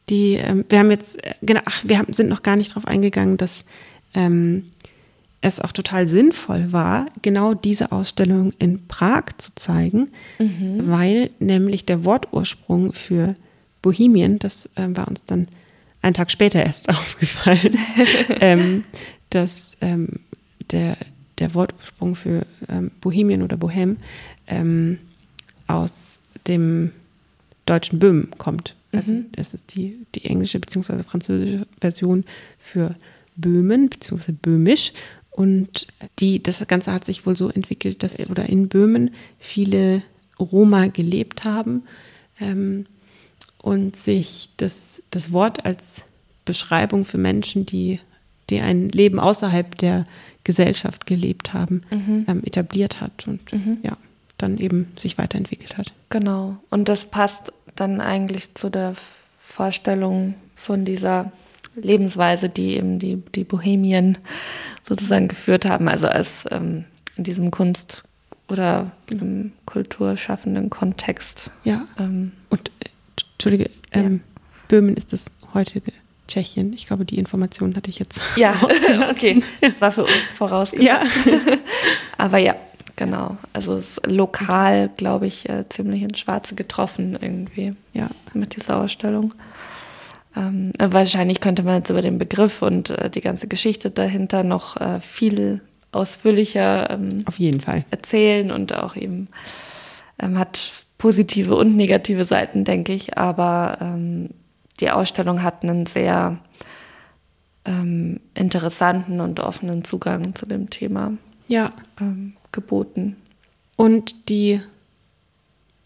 [0.08, 2.86] Die, ähm, wir haben jetzt, äh, genau, ach, wir haben, sind noch gar nicht darauf
[2.86, 3.66] eingegangen, dass
[4.14, 4.70] ähm,
[5.42, 10.88] es auch total sinnvoll war, genau diese Ausstellung in Prag zu zeigen, mhm.
[10.88, 13.34] weil nämlich der Wortursprung für
[13.82, 15.48] Bohemien, das äh, war uns dann
[16.00, 17.76] einen Tag später erst aufgefallen,
[18.40, 18.84] ähm,
[19.28, 20.20] dass ähm,
[20.70, 20.96] der,
[21.38, 23.96] der Wortursprung für ähm, Bohemien oder Bohem
[24.46, 24.98] ähm,
[25.66, 26.92] aus dem
[27.66, 28.76] deutschen Böhmen kommt.
[28.92, 29.26] Also mhm.
[29.32, 31.02] das ist die, die englische bzw.
[31.02, 32.24] französische Version
[32.58, 32.94] für
[33.36, 34.32] Böhmen bzw.
[34.32, 34.92] Böhmisch.
[35.30, 35.88] Und
[36.20, 39.10] die, das Ganze hat sich wohl so entwickelt, dass oder in Böhmen
[39.40, 40.02] viele
[40.38, 41.82] Roma gelebt haben
[42.38, 42.86] ähm,
[43.58, 46.04] und sich das, das Wort als
[46.44, 47.98] Beschreibung für Menschen, die,
[48.50, 50.06] die ein Leben außerhalb der
[50.44, 52.26] Gesellschaft gelebt haben, mhm.
[52.28, 53.78] ähm, etabliert hat und mhm.
[53.82, 53.96] ja,
[54.38, 55.92] dann eben sich weiterentwickelt hat.
[56.10, 56.56] Genau.
[56.70, 58.94] Und das passt dann eigentlich zu der
[59.40, 61.32] Vorstellung von dieser
[61.76, 64.18] Lebensweise, die eben die, die Bohemien
[64.86, 66.84] sozusagen geführt haben, also als ähm,
[67.16, 68.04] in diesem Kunst-
[68.48, 71.50] oder im kulturschaffenden Kontext.
[71.64, 71.86] Ja.
[71.98, 72.88] Ähm, Und äh,
[73.34, 74.42] Entschuldige, ähm, ja.
[74.68, 75.92] Böhmen ist das heutige
[76.28, 76.72] Tschechien.
[76.72, 78.20] Ich glaube, die Information hatte ich jetzt.
[78.36, 78.54] Ja,
[79.10, 79.42] okay.
[79.60, 80.86] Das war für uns vorausgesetzt.
[80.86, 81.02] Ja.
[82.18, 82.56] Aber ja,
[82.96, 83.36] genau.
[83.52, 87.74] Also es ist lokal, glaube ich, äh, ziemlich ins Schwarze getroffen irgendwie.
[87.92, 88.08] Ja.
[88.32, 89.34] Mit dieser Ausstellung.
[90.36, 94.76] Ähm, wahrscheinlich könnte man jetzt über den Begriff und äh, die ganze Geschichte dahinter noch
[94.80, 95.60] äh, viel
[95.92, 99.28] ausführlicher ähm, auf jeden Fall erzählen und auch eben
[100.20, 103.16] ähm, hat positive und negative Seiten, denke ich.
[103.16, 104.30] Aber ähm,
[104.80, 106.38] die Ausstellung hat einen sehr
[107.64, 111.16] ähm, interessanten und offenen Zugang zu dem Thema
[111.48, 111.70] ja.
[112.00, 113.16] Ähm, geboten.
[113.76, 114.60] Und die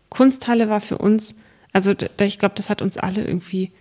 [0.08, 1.34] Kunsthalle war für uns,
[1.72, 3.72] also ich glaube, das hat uns alle irgendwie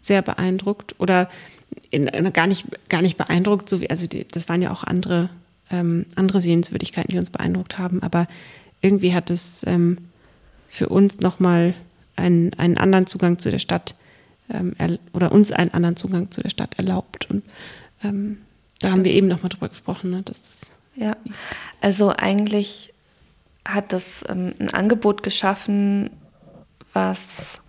[0.00, 1.28] sehr beeindruckt oder
[1.90, 4.84] in, in, gar, nicht, gar nicht beeindruckt, so wie, also die, das waren ja auch
[4.84, 5.30] andere,
[5.70, 8.26] ähm, andere Sehenswürdigkeiten, die uns beeindruckt haben, aber
[8.80, 9.98] irgendwie hat es ähm,
[10.68, 11.74] für uns nochmal
[12.16, 13.94] einen, einen anderen Zugang zu der Stadt
[14.50, 14.74] ähm,
[15.12, 17.30] oder uns einen anderen Zugang zu der Stadt erlaubt.
[17.30, 17.44] Und
[18.02, 18.38] ähm,
[18.80, 20.10] da haben wir eben nochmal drüber gesprochen.
[20.10, 20.22] Ne?
[20.24, 21.16] Das ja,
[21.80, 22.94] also eigentlich
[23.66, 26.10] hat das ähm, ein Angebot geschaffen,
[26.92, 27.62] was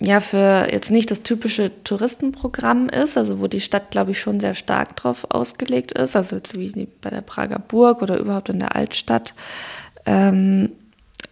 [0.00, 4.40] ja für jetzt nicht das typische Touristenprogramm ist, also wo die Stadt, glaube ich, schon
[4.40, 8.60] sehr stark drauf ausgelegt ist, also jetzt wie bei der Prager Burg oder überhaupt in
[8.60, 9.34] der Altstadt,
[10.06, 10.72] ähm,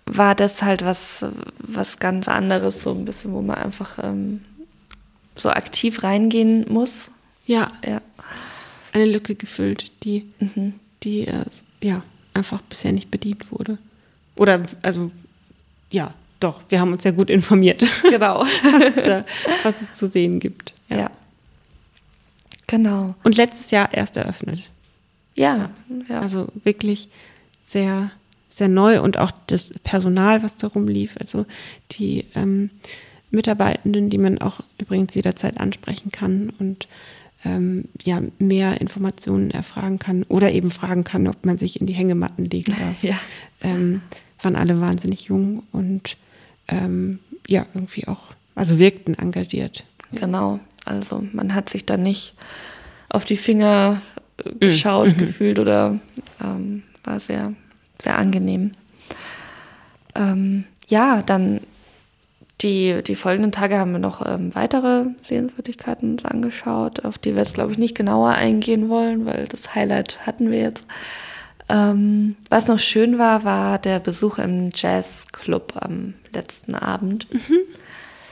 [0.06, 1.26] war das halt was,
[1.58, 4.44] was ganz anderes, so ein bisschen, wo man einfach ähm,
[5.34, 7.10] so aktiv reingehen muss.
[7.44, 7.68] Ja.
[7.84, 8.00] ja.
[8.92, 10.74] Eine Lücke gefüllt, die, mhm.
[11.02, 11.44] die äh,
[11.82, 12.02] ja
[12.34, 13.78] einfach bisher nicht bedient wurde.
[14.36, 15.10] Oder also
[15.90, 17.82] ja, doch, wir haben uns ja gut informiert.
[18.02, 18.40] Genau.
[18.62, 19.24] was, da,
[19.62, 20.74] was es zu sehen gibt.
[20.88, 20.96] Ja.
[20.96, 21.10] ja.
[22.66, 23.14] Genau.
[23.22, 24.70] Und letztes Jahr erst eröffnet.
[25.34, 25.70] Ja,
[26.08, 26.20] ja.
[26.20, 27.08] Also wirklich
[27.64, 28.10] sehr,
[28.56, 31.44] sehr neu und auch das Personal, was darum lief, also
[31.92, 32.70] die ähm,
[33.30, 36.88] Mitarbeitenden, die man auch übrigens jederzeit ansprechen kann und
[37.44, 41.92] ähm, ja, mehr Informationen erfragen kann oder eben fragen kann, ob man sich in die
[41.92, 43.02] Hängematten legen darf.
[43.02, 43.18] Ja.
[43.60, 44.00] Ähm,
[44.40, 46.16] waren alle wahnsinnig jung und
[46.68, 49.84] ähm, ja, irgendwie auch, also wirkten engagiert.
[50.12, 52.32] Genau, also man hat sich da nicht
[53.10, 54.00] auf die Finger
[54.38, 55.18] äh, geschaut, mhm.
[55.18, 56.00] gefühlt oder
[56.42, 57.52] ähm, war sehr,
[58.00, 58.72] sehr angenehm.
[60.14, 61.60] Ähm, ja, dann
[62.62, 67.42] die, die folgenden Tage haben wir noch ähm, weitere Sehenswürdigkeiten uns angeschaut, auf die wir
[67.42, 70.86] jetzt, glaube ich, nicht genauer eingehen wollen, weil das Highlight hatten wir jetzt.
[71.68, 77.32] Ähm, was noch schön war, war der Besuch im Jazzclub am letzten Abend.
[77.32, 77.58] Mhm.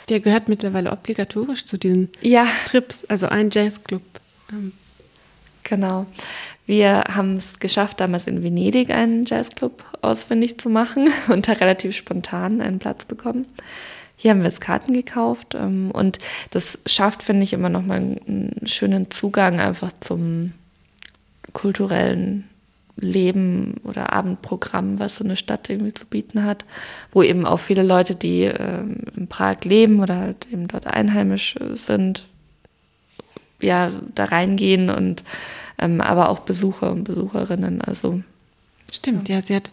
[0.08, 2.46] Der gehört mittlerweile obligatorisch zu diesen ja.
[2.66, 4.02] Trips, also ein Jazzclub.
[4.50, 4.72] Ähm.
[5.64, 6.06] Genau.
[6.66, 11.96] Wir haben es geschafft, damals in Venedig einen Jazzclub ausfindig zu machen und da relativ
[11.96, 13.46] spontan einen Platz bekommen.
[14.16, 16.18] Hier haben wir es Karten gekauft ähm, und
[16.50, 20.52] das schafft, finde ich, immer noch mal einen schönen Zugang einfach zum
[21.52, 22.48] kulturellen
[22.96, 26.64] Leben oder Abendprogramm, was so eine Stadt irgendwie zu bieten hat,
[27.10, 31.56] wo eben auch viele Leute, die ähm, in Prag leben oder halt eben dort einheimisch
[31.72, 32.26] sind,
[33.64, 35.24] ja, da reingehen und
[35.78, 37.80] ähm, aber auch Besucher und Besucherinnen.
[37.80, 38.22] Also
[38.92, 39.36] stimmt, ja.
[39.36, 39.70] ja, sie hat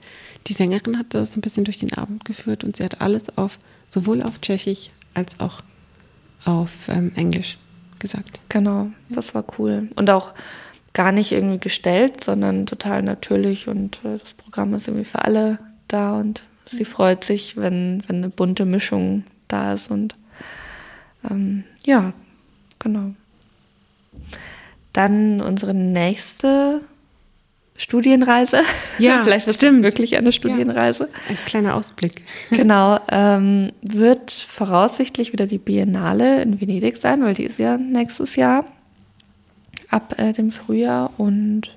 [0.47, 3.59] die Sängerin hat das ein bisschen durch den Abend geführt und sie hat alles auf
[3.89, 5.61] sowohl auf Tschechisch als auch
[6.45, 7.57] auf ähm, Englisch
[7.99, 8.39] gesagt.
[8.49, 10.33] Genau, das war cool und auch
[10.93, 15.59] gar nicht irgendwie gestellt, sondern total natürlich und äh, das Programm ist irgendwie für alle
[15.87, 20.15] da und sie freut sich, wenn, wenn eine bunte Mischung da ist und
[21.29, 22.13] ähm, ja,
[22.79, 23.13] genau.
[24.93, 26.81] Dann unsere nächste
[27.81, 28.61] Studienreise.
[28.99, 31.05] Ja, vielleicht wird es wirklich eine Studienreise.
[31.05, 32.23] Ja, ein kleiner Ausblick.
[32.51, 38.35] Genau, ähm, wird voraussichtlich wieder die Biennale in Venedig sein, weil die ist ja nächstes
[38.35, 38.65] Jahr
[39.89, 41.11] ab äh, dem Frühjahr.
[41.17, 41.71] Und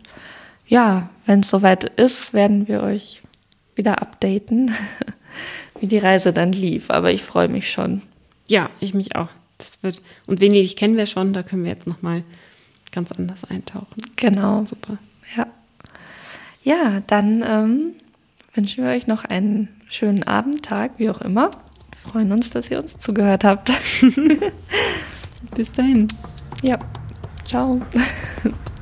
[0.66, 3.22] ja, wenn es soweit ist, werden wir euch
[3.74, 4.74] wieder updaten,
[5.80, 6.90] wie die Reise dann lief.
[6.90, 8.02] Aber ich freue mich schon.
[8.46, 9.28] Ja, ich mich auch.
[9.58, 11.32] Das wird und Venedig kennen wir schon.
[11.32, 12.22] Da können wir jetzt noch mal
[12.92, 14.02] ganz anders eintauchen.
[14.16, 14.64] Genau.
[14.66, 14.98] Super.
[15.36, 15.46] Ja.
[16.62, 17.92] Ja, dann ähm,
[18.54, 21.50] wünschen wir euch noch einen schönen Abend, Tag, wie auch immer.
[21.50, 23.70] Wir freuen uns, dass ihr uns zugehört habt.
[25.54, 26.08] Bis dahin.
[26.62, 26.78] Ja.
[27.44, 27.82] Ciao.